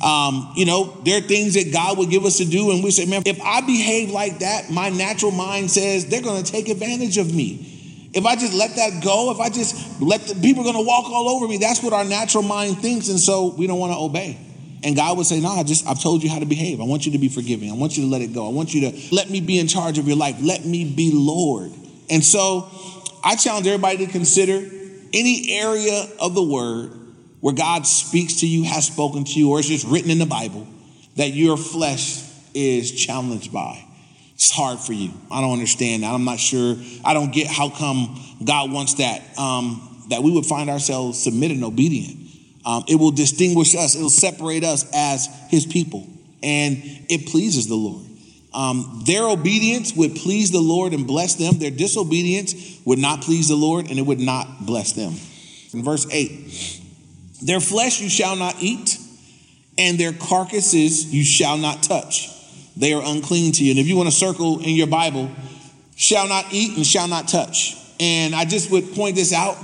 Um, 0.01 0.53
you 0.56 0.65
know, 0.65 0.99
there 1.03 1.17
are 1.17 1.21
things 1.21 1.56
that 1.56 1.71
God 1.71 1.97
would 1.97 2.10
give 2.10 2.23
us 2.25 2.38
to 2.38 2.45
do, 2.45 2.71
and 2.71 2.84
we 2.84 2.91
say, 2.91 3.06
man, 3.06 3.23
if 3.25 3.41
I 3.41 3.62
behave 3.62 4.12
like 4.12 4.39
that, 4.39 4.69
my 4.69 4.89
natural 4.89 5.32
mind 5.32 5.71
says 5.71 6.06
they're 6.06 6.21
going 6.21 6.43
to 6.43 6.51
take 6.51 6.69
advantage 6.69 7.17
of 7.17 7.34
me. 7.34 8.10
If 8.13 8.25
I 8.25 8.36
just 8.36 8.53
let 8.53 8.75
that 8.75 9.03
go, 9.03 9.32
if 9.32 9.39
I 9.39 9.49
just 9.49 10.01
let 10.01 10.21
the 10.21 10.36
people 10.36 10.62
are 10.62 10.71
going 10.71 10.84
to 10.84 10.88
walk 10.88 11.06
all 11.06 11.30
over 11.30 11.47
me, 11.47 11.58
that's 11.58 11.82
what 11.82 11.93
our 11.93 12.06
natural 12.06 12.43
mind 12.43 12.77
thinks, 12.80 13.10
and 13.10 13.19
so 13.19 13.56
we 13.56 13.65
don't 13.65 13.80
want 13.80 13.91
to 13.93 13.97
obey. 13.97 14.38
And 14.83 14.95
God 14.95 15.17
would 15.17 15.25
say, 15.25 15.39
No, 15.39 15.49
I 15.49 15.63
just 15.63 15.87
I've 15.87 16.01
told 16.01 16.23
you 16.23 16.29
how 16.29 16.39
to 16.39 16.45
behave. 16.45 16.79
I 16.79 16.83
want 16.83 17.05
you 17.05 17.13
to 17.13 17.17
be 17.17 17.29
forgiving. 17.29 17.71
I 17.71 17.75
want 17.75 17.97
you 17.97 18.03
to 18.03 18.09
let 18.09 18.21
it 18.21 18.33
go. 18.33 18.47
I 18.47 18.51
want 18.51 18.73
you 18.73 18.91
to 18.91 19.15
let 19.15 19.29
me 19.29 19.41
be 19.41 19.59
in 19.59 19.67
charge 19.67 19.97
of 19.97 20.07
your 20.07 20.17
life. 20.17 20.37
Let 20.41 20.65
me 20.65 20.85
be 20.85 21.11
Lord. 21.13 21.71
And 22.09 22.23
so 22.23 22.69
I 23.23 23.35
challenge 23.35 23.67
everybody 23.67 24.05
to 24.05 24.11
consider 24.11 24.55
any 25.13 25.51
area 25.51 26.05
of 26.19 26.35
the 26.35 26.43
word 26.43 26.91
where 27.39 27.53
God 27.53 27.87
speaks 27.87 28.41
to 28.41 28.47
you, 28.47 28.63
has 28.65 28.87
spoken 28.87 29.23
to 29.23 29.39
you, 29.39 29.51
or 29.51 29.59
it's 29.59 29.67
just 29.67 29.87
written 29.87 30.11
in 30.11 30.19
the 30.19 30.25
Bible 30.25 30.67
that 31.15 31.29
your 31.29 31.57
flesh 31.57 32.23
is 32.53 32.91
challenged 32.91 33.51
by. 33.51 33.83
It's 34.35 34.51
hard 34.51 34.79
for 34.79 34.93
you. 34.93 35.11
I 35.31 35.41
don't 35.41 35.53
understand 35.53 36.03
that. 36.03 36.13
I'm 36.13 36.23
not 36.23 36.39
sure. 36.39 36.75
I 37.03 37.13
don't 37.13 37.31
get 37.33 37.47
how 37.47 37.69
come 37.69 38.19
God 38.43 38.71
wants 38.71 38.95
that. 38.95 39.21
Um, 39.37 40.05
that 40.09 40.23
we 40.23 40.31
would 40.31 40.45
find 40.45 40.69
ourselves 40.69 41.21
submitted 41.21 41.57
and 41.57 41.65
obedient. 41.65 42.26
Um, 42.67 42.84
it 42.89 42.95
will 42.95 43.12
distinguish 43.12 43.75
us, 43.75 43.95
it'll 43.95 44.10
separate 44.10 44.65
us 44.65 44.86
as 44.93 45.30
his 45.47 45.65
people, 45.65 46.06
and 46.43 46.75
it 47.08 47.27
pleases 47.27 47.67
the 47.67 47.75
Lord. 47.75 48.06
Um, 48.53 49.03
their 49.06 49.25
obedience 49.25 49.95
would 49.95 50.17
please 50.17 50.51
the 50.51 50.60
Lord 50.60 50.91
and 50.91 51.08
bless 51.08 51.36
them. 51.36 51.60
Their 51.60 51.71
disobedience 51.71 52.82
would 52.84 52.99
not 52.99 53.21
please 53.21 53.47
the 53.47 53.56
Lord 53.56 53.89
and 53.89 53.97
it 53.97 54.01
would 54.01 54.19
not 54.19 54.65
bless 54.65 54.91
them. 54.91 55.13
In 55.73 55.82
verse 55.82 56.08
8, 56.12 56.82
their 57.41 57.62
flesh 57.62 58.01
you 58.01 58.10
shall 58.10 58.36
not 58.36 58.56
eat, 58.60 58.97
and 59.77 59.97
their 59.97 60.12
carcasses 60.12 61.13
you 61.13 61.23
shall 61.23 61.58
not 61.58 61.84
touch. 61.84 62.30
They 62.75 62.91
are 62.91 63.01
unclean 63.01 63.53
to 63.53 63.63
you. 63.63 63.71
And 63.71 63.80
if 63.80 63.88
you 63.88 63.95
want 63.95 64.10
to 64.10 64.15
circle 64.15 64.60
in 64.60 64.71
your 64.71 64.88
Bible, 64.88 65.32
shall 65.95 66.27
not 66.27 66.51
eat 66.51 66.75
and 66.75 66.86
shall 66.86 67.08
not 67.08 67.30
touch. 67.30 67.77
And 67.97 68.36
I 68.36 68.43
just 68.43 68.71
would 68.71 68.93
point 68.93 69.15
this 69.15 69.32
out. 69.32 69.58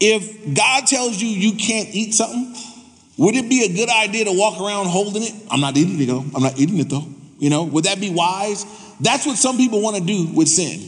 If 0.00 0.54
God 0.54 0.86
tells 0.86 1.20
you 1.20 1.28
you 1.28 1.56
can't 1.56 1.88
eat 1.92 2.14
something, 2.14 2.54
would 3.16 3.34
it 3.34 3.48
be 3.48 3.64
a 3.64 3.74
good 3.74 3.88
idea 3.88 4.26
to 4.26 4.32
walk 4.32 4.60
around 4.60 4.86
holding 4.86 5.24
it? 5.24 5.34
I'm 5.50 5.60
not 5.60 5.76
eating 5.76 6.00
it 6.00 6.06
though. 6.06 6.24
I'm 6.34 6.42
not 6.42 6.58
eating 6.58 6.78
it 6.78 6.88
though. 6.88 7.06
You 7.38 7.50
know, 7.50 7.64
would 7.64 7.84
that 7.84 8.00
be 8.00 8.10
wise? 8.10 8.64
That's 9.00 9.26
what 9.26 9.36
some 9.36 9.56
people 9.56 9.80
want 9.80 9.96
to 9.96 10.02
do 10.02 10.28
with 10.34 10.48
sin. 10.48 10.80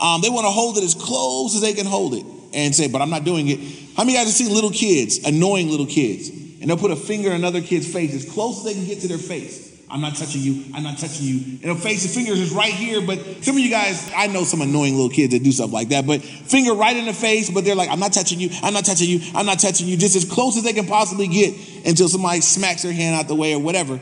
Um, 0.00 0.20
they 0.20 0.30
want 0.30 0.46
to 0.46 0.50
hold 0.50 0.78
it 0.78 0.84
as 0.84 0.94
close 0.94 1.54
as 1.54 1.60
they 1.60 1.72
can 1.72 1.86
hold 1.86 2.14
it 2.14 2.24
and 2.54 2.74
say, 2.74 2.88
but 2.88 3.02
I'm 3.02 3.10
not 3.10 3.24
doing 3.24 3.48
it. 3.48 3.58
How 3.96 4.04
many 4.04 4.16
of 4.16 4.20
guys 4.20 4.26
have 4.28 4.46
seen 4.46 4.54
little 4.54 4.70
kids, 4.70 5.26
annoying 5.26 5.68
little 5.68 5.86
kids, 5.86 6.28
and 6.28 6.70
they'll 6.70 6.76
put 6.76 6.90
a 6.90 6.96
finger 6.96 7.30
in 7.30 7.36
another 7.36 7.60
kid's 7.60 7.90
face 7.90 8.14
as 8.14 8.30
close 8.30 8.58
as 8.58 8.64
they 8.64 8.74
can 8.74 8.86
get 8.86 9.00
to 9.00 9.08
their 9.08 9.18
face? 9.18 9.67
I'm 9.90 10.02
not 10.02 10.16
touching 10.16 10.42
you. 10.42 10.64
I'm 10.74 10.82
not 10.82 10.98
touching 10.98 11.26
you. 11.26 11.58
And 11.62 11.70
the 11.70 11.74
face, 11.74 12.02
the 12.02 12.08
fingers 12.08 12.38
is 12.38 12.52
right 12.52 12.72
here. 12.72 13.00
But 13.00 13.18
some 13.42 13.56
of 13.56 13.62
you 13.62 13.70
guys, 13.70 14.10
I 14.14 14.26
know 14.26 14.44
some 14.44 14.60
annoying 14.60 14.94
little 14.94 15.08
kids 15.08 15.32
that 15.32 15.42
do 15.42 15.50
stuff 15.50 15.72
like 15.72 15.88
that. 15.88 16.06
But 16.06 16.22
finger 16.22 16.74
right 16.74 16.94
in 16.94 17.06
the 17.06 17.14
face, 17.14 17.48
but 17.48 17.64
they're 17.64 17.74
like, 17.74 17.88
I'm 17.88 18.00
not 18.00 18.12
touching 18.12 18.38
you. 18.38 18.50
I'm 18.62 18.74
not 18.74 18.84
touching 18.84 19.08
you. 19.08 19.20
I'm 19.34 19.46
not 19.46 19.58
touching 19.60 19.86
you. 19.86 19.96
Just 19.96 20.14
as 20.14 20.24
close 20.24 20.56
as 20.56 20.64
they 20.64 20.74
can 20.74 20.86
possibly 20.86 21.26
get 21.26 21.54
until 21.86 22.08
somebody 22.08 22.42
smacks 22.42 22.82
their 22.82 22.92
hand 22.92 23.16
out 23.16 23.28
the 23.28 23.34
way 23.34 23.54
or 23.54 23.60
whatever. 23.60 23.98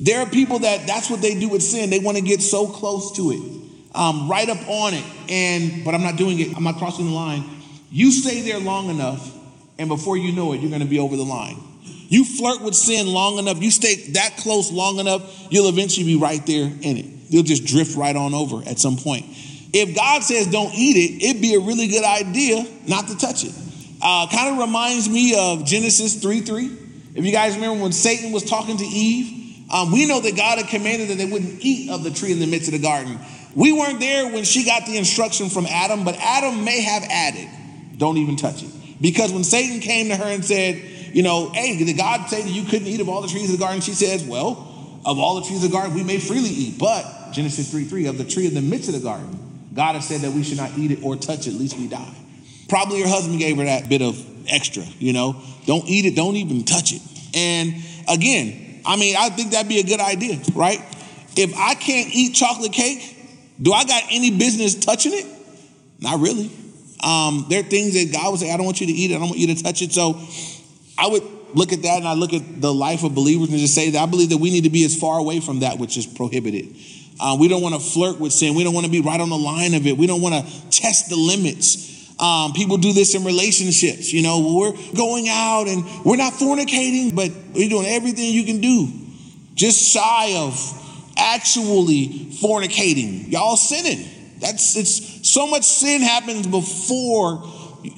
There 0.00 0.20
are 0.20 0.26
people 0.26 0.60
that 0.60 0.86
that's 0.86 1.10
what 1.10 1.20
they 1.20 1.38
do 1.38 1.48
with 1.48 1.62
sin. 1.62 1.90
They 1.90 1.98
want 1.98 2.16
to 2.16 2.22
get 2.22 2.40
so 2.40 2.68
close 2.68 3.16
to 3.16 3.32
it, 3.32 3.96
um, 3.96 4.30
right 4.30 4.48
up 4.48 4.68
on 4.68 4.94
it. 4.94 5.04
And 5.28 5.84
but 5.84 5.94
I'm 5.94 6.02
not 6.02 6.16
doing 6.16 6.38
it. 6.38 6.56
I'm 6.56 6.62
not 6.62 6.76
crossing 6.76 7.06
the 7.06 7.12
line. 7.12 7.42
You 7.90 8.12
stay 8.12 8.42
there 8.42 8.60
long 8.60 8.90
enough, 8.90 9.34
and 9.78 9.88
before 9.88 10.16
you 10.16 10.30
know 10.32 10.52
it, 10.52 10.60
you're 10.60 10.70
going 10.70 10.82
to 10.82 10.86
be 10.86 11.00
over 11.00 11.16
the 11.16 11.24
line. 11.24 11.56
You 12.08 12.24
flirt 12.24 12.62
with 12.62 12.74
sin 12.74 13.06
long 13.06 13.38
enough, 13.38 13.62
you 13.62 13.70
stay 13.70 13.96
that 14.12 14.38
close 14.38 14.72
long 14.72 14.98
enough, 14.98 15.46
you'll 15.50 15.68
eventually 15.68 16.06
be 16.06 16.16
right 16.16 16.44
there 16.46 16.64
in 16.64 16.96
it. 16.96 17.04
You'll 17.28 17.42
just 17.42 17.66
drift 17.66 17.96
right 17.96 18.16
on 18.16 18.34
over 18.34 18.66
at 18.66 18.78
some 18.78 18.96
point. 18.96 19.26
If 19.72 19.94
God 19.94 20.22
says 20.22 20.46
don't 20.46 20.74
eat 20.74 20.96
it, 20.96 21.24
it'd 21.24 21.42
be 21.42 21.54
a 21.54 21.60
really 21.60 21.86
good 21.88 22.04
idea 22.04 22.66
not 22.86 23.08
to 23.08 23.18
touch 23.18 23.44
it. 23.44 23.52
Uh, 24.00 24.26
kind 24.28 24.54
of 24.54 24.66
reminds 24.66 25.08
me 25.08 25.36
of 25.38 25.66
Genesis 25.66 26.20
3 26.20 26.40
3. 26.40 26.70
If 27.14 27.24
you 27.26 27.32
guys 27.32 27.56
remember 27.56 27.82
when 27.82 27.92
Satan 27.92 28.32
was 28.32 28.44
talking 28.44 28.78
to 28.78 28.84
Eve, 28.84 29.66
um, 29.70 29.92
we 29.92 30.06
know 30.06 30.20
that 30.20 30.36
God 30.36 30.58
had 30.58 30.68
commanded 30.68 31.08
that 31.08 31.18
they 31.18 31.26
wouldn't 31.26 31.58
eat 31.60 31.90
of 31.90 32.04
the 32.04 32.10
tree 32.10 32.32
in 32.32 32.38
the 32.38 32.46
midst 32.46 32.68
of 32.68 32.72
the 32.72 32.78
garden. 32.78 33.18
We 33.54 33.72
weren't 33.72 34.00
there 34.00 34.32
when 34.32 34.44
she 34.44 34.64
got 34.64 34.86
the 34.86 34.96
instruction 34.96 35.50
from 35.50 35.66
Adam, 35.66 36.04
but 36.04 36.16
Adam 36.16 36.64
may 36.64 36.80
have 36.80 37.02
added, 37.02 37.48
don't 37.98 38.16
even 38.16 38.36
touch 38.36 38.62
it. 38.62 38.70
Because 39.00 39.32
when 39.32 39.44
Satan 39.44 39.80
came 39.80 40.08
to 40.08 40.16
her 40.16 40.24
and 40.24 40.44
said, 40.44 40.80
you 41.12 41.22
know, 41.22 41.50
hey, 41.50 41.82
did 41.82 41.96
God 41.96 42.28
say 42.28 42.42
that 42.42 42.50
you 42.50 42.64
couldn't 42.64 42.86
eat 42.86 43.00
of 43.00 43.08
all 43.08 43.22
the 43.22 43.28
trees 43.28 43.52
of 43.52 43.58
the 43.58 43.64
garden? 43.64 43.80
She 43.80 43.94
says, 43.94 44.24
well, 44.24 45.00
of 45.04 45.18
all 45.18 45.40
the 45.40 45.46
trees 45.46 45.64
of 45.64 45.70
the 45.70 45.76
garden, 45.76 45.94
we 45.94 46.02
may 46.02 46.18
freely 46.18 46.50
eat. 46.50 46.78
But 46.78 47.32
Genesis 47.32 47.70
3 47.70 47.84
3, 47.84 48.06
of 48.06 48.18
the 48.18 48.24
tree 48.24 48.46
in 48.46 48.54
the 48.54 48.62
midst 48.62 48.88
of 48.88 48.94
the 48.94 49.00
garden, 49.00 49.38
God 49.74 49.94
has 49.94 50.06
said 50.06 50.22
that 50.22 50.32
we 50.32 50.42
should 50.42 50.58
not 50.58 50.76
eat 50.76 50.90
it 50.90 51.02
or 51.02 51.16
touch 51.16 51.46
it, 51.46 51.52
lest 51.52 51.76
we 51.76 51.88
die. 51.88 52.14
Probably 52.68 53.00
her 53.02 53.08
husband 53.08 53.38
gave 53.38 53.56
her 53.56 53.64
that 53.64 53.88
bit 53.88 54.02
of 54.02 54.24
extra, 54.48 54.82
you 54.98 55.12
know, 55.12 55.40
don't 55.66 55.86
eat 55.86 56.04
it, 56.04 56.16
don't 56.16 56.36
even 56.36 56.64
touch 56.64 56.92
it. 56.92 57.02
And 57.34 57.74
again, 58.08 58.80
I 58.84 58.96
mean, 58.96 59.16
I 59.18 59.28
think 59.30 59.52
that'd 59.52 59.68
be 59.68 59.80
a 59.80 59.84
good 59.84 60.00
idea, 60.00 60.40
right? 60.54 60.80
If 61.36 61.56
I 61.56 61.74
can't 61.74 62.12
eat 62.12 62.34
chocolate 62.34 62.72
cake, 62.72 63.16
do 63.60 63.72
I 63.72 63.84
got 63.84 64.02
any 64.10 64.36
business 64.36 64.74
touching 64.74 65.12
it? 65.14 65.26
Not 66.00 66.20
really. 66.20 66.50
Um, 67.04 67.46
there 67.48 67.60
are 67.60 67.64
things 67.64 67.94
that 67.94 68.12
God 68.12 68.30
would 68.30 68.40
say, 68.40 68.52
I 68.52 68.56
don't 68.56 68.66
want 68.66 68.80
you 68.80 68.86
to 68.88 68.92
eat 68.92 69.10
it, 69.10 69.14
I 69.14 69.18
don't 69.18 69.28
want 69.28 69.38
you 69.38 69.54
to 69.54 69.62
touch 69.62 69.82
it. 69.82 69.92
So 69.92 70.20
I 70.98 71.06
would 71.06 71.22
look 71.54 71.72
at 71.72 71.82
that 71.82 71.98
and 71.98 72.08
I 72.08 72.14
look 72.14 72.32
at 72.34 72.60
the 72.60 72.72
life 72.72 73.04
of 73.04 73.14
believers 73.14 73.48
and 73.48 73.58
just 73.58 73.74
say 73.74 73.90
that 73.90 74.02
I 74.02 74.06
believe 74.06 74.30
that 74.30 74.38
we 74.38 74.50
need 74.50 74.64
to 74.64 74.70
be 74.70 74.84
as 74.84 74.98
far 74.98 75.18
away 75.18 75.40
from 75.40 75.60
that 75.60 75.78
which 75.78 75.96
is 75.96 76.06
prohibited. 76.06 76.76
Uh, 77.20 77.36
we 77.38 77.48
don't 77.48 77.62
want 77.62 77.74
to 77.74 77.80
flirt 77.80 78.20
with 78.20 78.32
sin. 78.32 78.54
We 78.54 78.64
don't 78.64 78.74
want 78.74 78.86
to 78.86 78.92
be 78.92 79.00
right 79.00 79.20
on 79.20 79.30
the 79.30 79.38
line 79.38 79.74
of 79.74 79.86
it. 79.86 79.96
We 79.96 80.06
don't 80.06 80.20
want 80.20 80.34
to 80.34 80.70
test 80.70 81.08
the 81.08 81.16
limits. 81.16 81.86
Um, 82.20 82.52
people 82.52 82.76
do 82.76 82.92
this 82.92 83.14
in 83.14 83.24
relationships. 83.24 84.12
You 84.12 84.22
know, 84.22 84.54
we're 84.56 84.94
going 84.94 85.28
out 85.28 85.68
and 85.68 85.84
we're 86.04 86.16
not 86.16 86.34
fornicating, 86.34 87.14
but 87.14 87.30
we're 87.54 87.68
doing 87.68 87.86
everything 87.86 88.32
you 88.32 88.44
can 88.44 88.60
do 88.60 88.88
just 89.58 89.92
shy 89.92 90.36
of 90.36 90.56
actually 91.16 92.30
fornicating. 92.40 93.30
Y'all 93.30 93.56
sinning. 93.56 94.08
That's 94.38 94.76
it's 94.76 95.28
so 95.28 95.48
much 95.48 95.64
sin 95.64 96.00
happens 96.00 96.46
before 96.46 97.44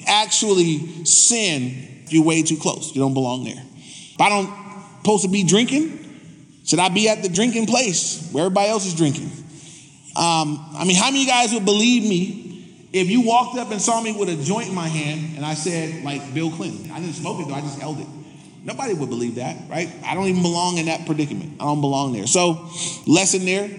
actually 0.07 1.05
sin 1.05 1.87
you're 2.12 2.25
way 2.25 2.42
too 2.42 2.57
close. 2.57 2.94
You 2.94 3.01
don't 3.01 3.14
belong 3.14 3.44
there. 3.44 3.62
If 3.77 4.20
I 4.20 4.29
don't 4.29 4.51
supposed 4.99 5.25
to 5.25 5.31
be 5.31 5.44
drinking, 5.44 5.99
should 6.64 6.79
I 6.79 6.88
be 6.88 7.09
at 7.09 7.23
the 7.23 7.29
drinking 7.29 7.66
place 7.66 8.31
where 8.33 8.44
everybody 8.44 8.68
else 8.68 8.87
is 8.87 8.94
drinking? 8.94 9.31
Um, 10.16 10.64
I 10.75 10.85
mean, 10.87 10.96
how 10.96 11.11
many 11.11 11.27
guys 11.27 11.53
would 11.55 11.64
believe 11.64 12.03
me 12.03 12.88
if 12.92 13.09
you 13.09 13.23
walked 13.23 13.57
up 13.57 13.70
and 13.70 13.81
saw 13.81 14.01
me 14.01 14.12
with 14.12 14.29
a 14.29 14.37
joint 14.37 14.68
in 14.68 14.75
my 14.75 14.88
hand 14.88 15.37
and 15.37 15.46
I 15.46 15.55
said, 15.55 16.05
like 16.05 16.35
Bill 16.35 16.51
Clinton, 16.51 16.90
I 16.90 17.01
didn't 17.01 17.14
smoke 17.14 17.40
it 17.40 17.49
though, 17.49 17.55
I 17.55 17.61
just 17.61 17.79
held 17.79 18.01
it. 18.01 18.07
Nobody 18.62 18.92
would 18.92 19.09
believe 19.09 19.37
that, 19.37 19.57
right? 19.70 19.88
I 20.05 20.14
don't 20.14 20.27
even 20.27 20.42
belong 20.42 20.77
in 20.79 20.87
that 20.87 21.07
predicament. 21.07 21.55
I 21.61 21.64
don't 21.64 21.81
belong 21.81 22.12
there. 22.12 22.27
So, 22.27 22.68
lesson 23.07 23.46
there 23.46 23.70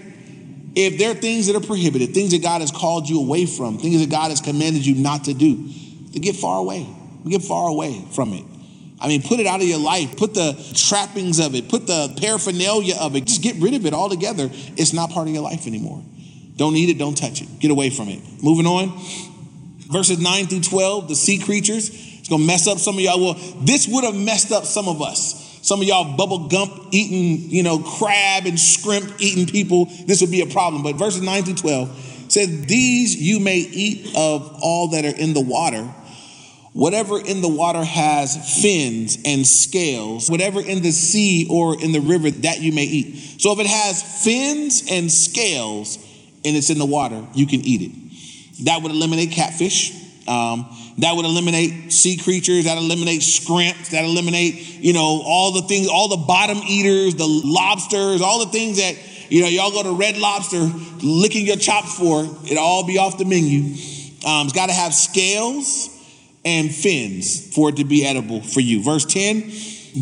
if 0.74 0.98
there 0.98 1.10
are 1.10 1.14
things 1.14 1.46
that 1.46 1.56
are 1.56 1.66
prohibited, 1.66 2.14
things 2.14 2.30
that 2.32 2.42
God 2.42 2.60
has 2.60 2.70
called 2.70 3.08
you 3.08 3.20
away 3.20 3.46
from, 3.46 3.78
things 3.78 4.00
that 4.00 4.10
God 4.10 4.30
has 4.30 4.40
commanded 4.40 4.86
you 4.86 4.94
not 4.94 5.24
to 5.24 5.34
do, 5.34 5.68
to 6.12 6.20
get 6.20 6.36
far 6.36 6.58
away. 6.58 6.86
Get 7.28 7.42
far 7.42 7.68
away 7.68 8.04
from 8.12 8.32
it. 8.32 8.44
I 9.00 9.08
mean, 9.08 9.22
put 9.22 9.40
it 9.40 9.46
out 9.46 9.60
of 9.60 9.66
your 9.66 9.80
life. 9.80 10.16
Put 10.16 10.34
the 10.34 10.52
trappings 10.74 11.40
of 11.40 11.56
it. 11.56 11.68
Put 11.68 11.88
the 11.88 12.14
paraphernalia 12.20 12.94
of 13.00 13.16
it. 13.16 13.24
Just 13.24 13.42
get 13.42 13.56
rid 13.56 13.74
of 13.74 13.84
it 13.84 13.92
altogether. 13.92 14.48
It's 14.76 14.92
not 14.92 15.10
part 15.10 15.26
of 15.26 15.34
your 15.34 15.42
life 15.42 15.66
anymore. 15.66 16.02
Don't 16.56 16.76
eat 16.76 16.88
it. 16.88 16.98
Don't 16.98 17.16
touch 17.16 17.42
it. 17.42 17.48
Get 17.58 17.72
away 17.72 17.90
from 17.90 18.08
it. 18.08 18.20
Moving 18.42 18.66
on. 18.66 18.96
Verses 19.90 20.20
9 20.20 20.46
through 20.46 20.60
12, 20.60 21.08
the 21.08 21.16
sea 21.16 21.38
creatures. 21.38 21.90
It's 21.90 22.28
to 22.28 22.38
mess 22.38 22.68
up 22.68 22.78
some 22.78 22.94
of 22.94 23.00
y'all. 23.00 23.20
Well, 23.20 23.34
this 23.62 23.88
would 23.88 24.04
have 24.04 24.14
messed 24.14 24.52
up 24.52 24.64
some 24.64 24.88
of 24.88 25.02
us. 25.02 25.58
Some 25.62 25.80
of 25.80 25.86
y'all 25.86 26.16
Bubba 26.16 26.48
Gump 26.50 26.88
eating, 26.92 27.50
you 27.50 27.62
know, 27.62 27.80
crab 27.80 28.46
and 28.46 28.58
shrimp 28.58 29.20
eating 29.20 29.46
people. 29.46 29.86
This 30.06 30.20
would 30.20 30.30
be 30.30 30.42
a 30.42 30.46
problem. 30.46 30.84
But 30.84 30.94
verses 30.94 31.22
9 31.22 31.42
through 31.42 31.54
12 31.54 32.24
says, 32.28 32.66
These 32.66 33.16
you 33.20 33.40
may 33.40 33.58
eat 33.58 34.14
of 34.16 34.58
all 34.62 34.88
that 34.88 35.04
are 35.04 35.16
in 35.16 35.34
the 35.34 35.40
water 35.40 35.92
Whatever 36.72 37.20
in 37.20 37.42
the 37.42 37.48
water 37.48 37.84
has 37.84 38.62
fins 38.62 39.18
and 39.26 39.46
scales, 39.46 40.30
whatever 40.30 40.58
in 40.58 40.82
the 40.82 40.90
sea 40.90 41.46
or 41.50 41.78
in 41.78 41.92
the 41.92 42.00
river, 42.00 42.30
that 42.30 42.60
you 42.60 42.72
may 42.72 42.84
eat. 42.84 43.40
So 43.40 43.52
if 43.52 43.58
it 43.58 43.66
has 43.66 44.24
fins 44.24 44.84
and 44.90 45.12
scales 45.12 45.98
and 46.44 46.56
it's 46.56 46.70
in 46.70 46.78
the 46.78 46.86
water, 46.86 47.26
you 47.34 47.46
can 47.46 47.60
eat 47.60 47.82
it. 47.82 48.64
That 48.64 48.82
would 48.82 48.90
eliminate 48.90 49.32
catfish. 49.32 49.92
Um, 50.26 50.66
that 50.98 51.14
would 51.14 51.26
eliminate 51.26 51.92
sea 51.92 52.16
creatures. 52.16 52.64
That 52.64 52.78
eliminate 52.78 53.22
scrimps. 53.22 53.90
That 53.90 54.04
eliminate, 54.04 54.54
you 54.54 54.94
know, 54.94 55.22
all 55.26 55.52
the 55.52 55.62
things, 55.62 55.88
all 55.88 56.08
the 56.08 56.24
bottom 56.24 56.58
eaters, 56.66 57.16
the 57.16 57.26
lobsters, 57.26 58.22
all 58.22 58.46
the 58.46 58.50
things 58.50 58.78
that, 58.78 58.96
you 59.28 59.42
know, 59.42 59.48
y'all 59.48 59.72
go 59.72 59.82
to 59.82 59.92
Red 59.92 60.16
Lobster 60.16 60.70
licking 61.02 61.46
your 61.46 61.56
chops 61.56 61.98
for. 61.98 62.24
It'll 62.46 62.64
all 62.64 62.86
be 62.86 62.96
off 62.96 63.18
the 63.18 63.26
menu. 63.26 63.74
Um, 64.24 64.46
it's 64.46 64.54
got 64.54 64.66
to 64.66 64.72
have 64.72 64.94
scales 64.94 65.91
and 66.44 66.74
fins 66.74 67.54
for 67.54 67.70
it 67.70 67.76
to 67.76 67.84
be 67.84 68.06
edible 68.06 68.40
for 68.40 68.60
you. 68.60 68.82
Verse 68.82 69.04
10 69.04 69.52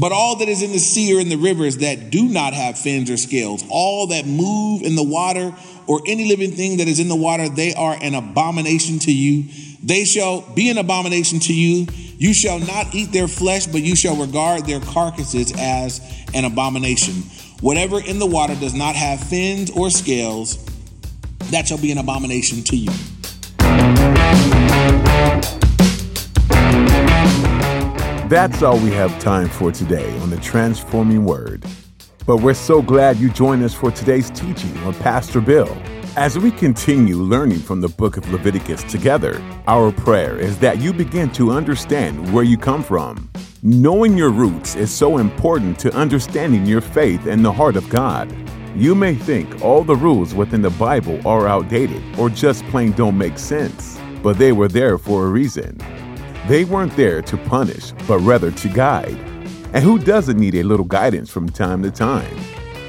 But 0.01 0.13
all 0.13 0.37
that 0.37 0.49
is 0.49 0.63
in 0.63 0.73
the 0.73 0.79
sea 0.79 1.17
or 1.17 1.21
in 1.21 1.29
the 1.29 1.37
rivers 1.37 1.79
that 1.79 2.11
do 2.11 2.29
not 2.29 2.55
have 2.55 2.79
fins 2.79 3.11
or 3.11 3.17
scales, 3.17 3.65
all 3.69 4.09
that 4.09 4.27
move 4.27 4.83
in 4.83 4.95
the 4.95 5.03
water 5.03 5.55
or 5.87 6.01
any 6.07 6.29
living 6.29 6.53
thing 6.53 6.79
that 6.79 6.89
is 6.89 7.01
in 7.01 7.09
the 7.09 7.17
water, 7.17 7.49
they 7.49 7.75
are 7.75 7.97
an 8.01 8.15
abomination 8.15 8.99
to 9.01 9.13
you. 9.13 9.45
They 9.83 10.05
shall 10.05 10.43
be 10.43 10.71
an 10.71 10.79
abomination 10.79 11.41
to 11.41 11.55
you. 11.55 11.87
You 12.19 12.35
shall 12.35 12.59
not 12.59 12.95
eat 12.95 13.13
their 13.13 13.29
flesh, 13.29 13.67
but 13.67 13.81
you 13.83 13.97
shall 13.97 14.15
regard 14.15 14.67
their 14.67 14.81
carcasses 14.81 15.53
as 15.59 16.01
an 16.35 16.45
abomination. 16.45 17.15
Whatever 17.61 18.01
in 18.01 18.19
the 18.19 18.27
water 18.27 18.55
does 18.55 18.75
not 18.75 18.95
have 18.95 19.21
fins 19.21 19.71
or 19.71 19.91
scales, 19.91 20.65
that 21.51 21.67
shall 21.67 21.79
be 21.79 21.91
an 21.91 21.99
abomination 21.99 22.63
to 22.65 22.77
you. 22.77 22.91
That's 28.31 28.63
all 28.63 28.79
we 28.79 28.93
have 28.93 29.19
time 29.19 29.49
for 29.49 29.73
today 29.73 30.17
on 30.21 30.31
the 30.31 30.37
Transforming 30.37 31.25
Word. 31.25 31.65
But 32.29 32.37
we're 32.37 32.55
so 32.55 32.81
glad 32.81 33.17
you 33.17 33.29
joined 33.29 33.65
us 33.65 33.75
for 33.75 33.91
today's 33.91 34.31
teaching 34.31 34.73
with 34.87 34.97
Pastor 35.01 35.41
Bill. 35.41 35.77
As 36.17 36.39
we 36.39 36.53
continue 36.53 37.17
learning 37.17 37.59
from 37.59 37.81
the 37.81 37.89
book 37.89 38.17
of 38.17 38.31
Leviticus 38.31 38.85
together, 38.85 39.43
our 39.67 39.91
prayer 39.91 40.39
is 40.39 40.61
that 40.61 40.79
you 40.79 40.93
begin 40.93 41.31
to 41.33 41.51
understand 41.51 42.33
where 42.33 42.45
you 42.45 42.57
come 42.57 42.85
from. 42.85 43.29
Knowing 43.65 44.17
your 44.17 44.31
roots 44.31 44.77
is 44.77 44.93
so 44.93 45.19
important 45.19 45.77
to 45.81 45.93
understanding 45.93 46.65
your 46.65 46.81
faith 46.81 47.27
and 47.27 47.45
the 47.45 47.53
heart 47.53 47.75
of 47.75 47.89
God. 47.89 48.33
You 48.77 48.95
may 48.95 49.17
think 49.17 49.61
all 49.61 49.83
the 49.83 49.97
rules 49.97 50.37
within 50.37 50.63
the 50.63 50.71
Bible 50.71 51.21
are 51.27 51.49
outdated 51.49 52.01
or 52.17 52.31
just 52.31 52.65
plain 52.67 52.93
don't 52.93 53.19
make 53.19 53.39
sense, 53.39 53.99
but 54.23 54.39
they 54.39 54.53
were 54.53 54.69
there 54.69 54.99
for 54.99 55.27
a 55.27 55.29
reason. 55.31 55.81
They 56.51 56.65
weren't 56.65 56.97
there 56.97 57.23
to 57.23 57.37
punish, 57.37 57.93
but 58.09 58.19
rather 58.19 58.51
to 58.51 58.69
guide. 58.69 59.17
And 59.73 59.85
who 59.85 60.01
doesn't 60.01 60.37
need 60.37 60.57
a 60.57 60.65
little 60.65 60.85
guidance 60.85 61.31
from 61.31 61.49
time 61.49 61.81
to 61.85 61.93
time? 61.93 62.37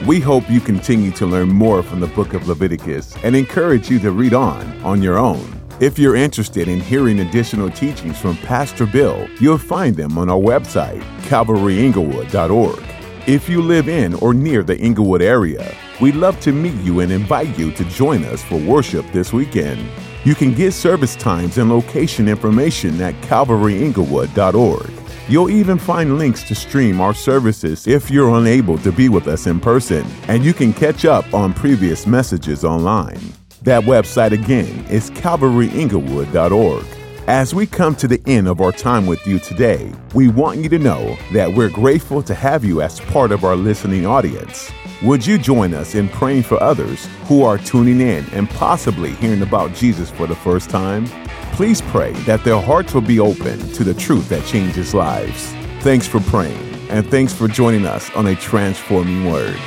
We 0.07 0.19
hope 0.19 0.49
you 0.49 0.59
continue 0.59 1.11
to 1.11 1.27
learn 1.27 1.49
more 1.49 1.83
from 1.83 1.99
the 1.99 2.07
book 2.07 2.33
of 2.33 2.47
Leviticus 2.47 3.15
and 3.23 3.35
encourage 3.35 3.87
you 3.87 3.99
to 3.99 4.13
read 4.13 4.33
on 4.33 4.81
on 4.81 5.03
your 5.03 5.19
own. 5.19 5.61
If 5.79 5.99
you're 5.99 6.15
interested 6.15 6.67
in 6.67 6.79
hearing 6.79 7.19
additional 7.19 7.69
teachings 7.69 8.17
from 8.17 8.35
Pastor 8.37 8.87
Bill, 8.87 9.27
you'll 9.39 9.59
find 9.59 9.95
them 9.95 10.17
on 10.17 10.27
our 10.27 10.39
website, 10.39 11.03
calvaryinglewood.org. 11.29 12.83
If 13.27 13.47
you 13.47 13.61
live 13.61 13.87
in 13.87 14.15
or 14.15 14.33
near 14.33 14.63
the 14.63 14.79
Inglewood 14.79 15.21
area, 15.21 15.77
we'd 16.01 16.15
love 16.15 16.39
to 16.39 16.51
meet 16.51 16.81
you 16.81 17.01
and 17.01 17.11
invite 17.11 17.59
you 17.59 17.71
to 17.73 17.85
join 17.85 18.23
us 18.23 18.41
for 18.41 18.55
worship 18.55 19.05
this 19.11 19.31
weekend. 19.31 19.87
You 20.23 20.35
can 20.35 20.53
get 20.53 20.73
service 20.73 21.15
times 21.15 21.57
and 21.57 21.69
location 21.69 22.27
information 22.27 23.01
at 23.01 23.15
calvaryinglewood.org. 23.21 24.91
You'll 25.27 25.49
even 25.49 25.79
find 25.79 26.19
links 26.19 26.43
to 26.43 26.53
stream 26.53 27.01
our 27.01 27.13
services 27.13 27.87
if 27.87 28.11
you're 28.11 28.35
unable 28.35 28.77
to 28.79 28.91
be 28.91 29.09
with 29.09 29.27
us 29.27 29.47
in 29.47 29.59
person, 29.59 30.05
and 30.27 30.45
you 30.45 30.53
can 30.53 30.73
catch 30.73 31.05
up 31.05 31.33
on 31.33 31.53
previous 31.53 32.05
messages 32.05 32.63
online. 32.63 33.33
That 33.63 33.83
website 33.83 34.31
again 34.31 34.85
is 34.85 35.09
calvaryinglewood.org. 35.11 37.00
As 37.27 37.53
we 37.53 37.67
come 37.67 37.95
to 37.97 38.07
the 38.07 38.19
end 38.25 38.47
of 38.47 38.61
our 38.61 38.71
time 38.71 39.05
with 39.05 39.27
you 39.27 39.37
today, 39.37 39.91
we 40.15 40.27
want 40.27 40.57
you 40.57 40.67
to 40.69 40.79
know 40.79 41.15
that 41.33 41.53
we're 41.53 41.69
grateful 41.69 42.23
to 42.23 42.33
have 42.33 42.65
you 42.65 42.81
as 42.81 42.99
part 42.99 43.31
of 43.31 43.45
our 43.45 43.55
listening 43.55 44.07
audience. 44.07 44.71
Would 45.03 45.25
you 45.27 45.37
join 45.37 45.75
us 45.75 45.93
in 45.93 46.09
praying 46.09 46.43
for 46.43 46.61
others 46.61 47.07
who 47.25 47.43
are 47.43 47.59
tuning 47.59 48.01
in 48.01 48.25
and 48.31 48.49
possibly 48.49 49.11
hearing 49.11 49.43
about 49.43 49.75
Jesus 49.75 50.09
for 50.09 50.25
the 50.25 50.35
first 50.35 50.71
time? 50.71 51.05
Please 51.53 51.79
pray 51.83 52.11
that 52.23 52.43
their 52.43 52.59
hearts 52.59 52.95
will 52.95 53.01
be 53.01 53.19
open 53.19 53.59
to 53.73 53.83
the 53.83 53.93
truth 53.93 54.27
that 54.29 54.45
changes 54.47 54.95
lives. 54.95 55.53
Thanks 55.81 56.07
for 56.07 56.21
praying, 56.21 56.57
and 56.89 57.05
thanks 57.09 57.33
for 57.33 57.47
joining 57.47 57.85
us 57.85 58.09
on 58.15 58.27
a 58.27 58.35
transforming 58.35 59.25
word. 59.25 59.59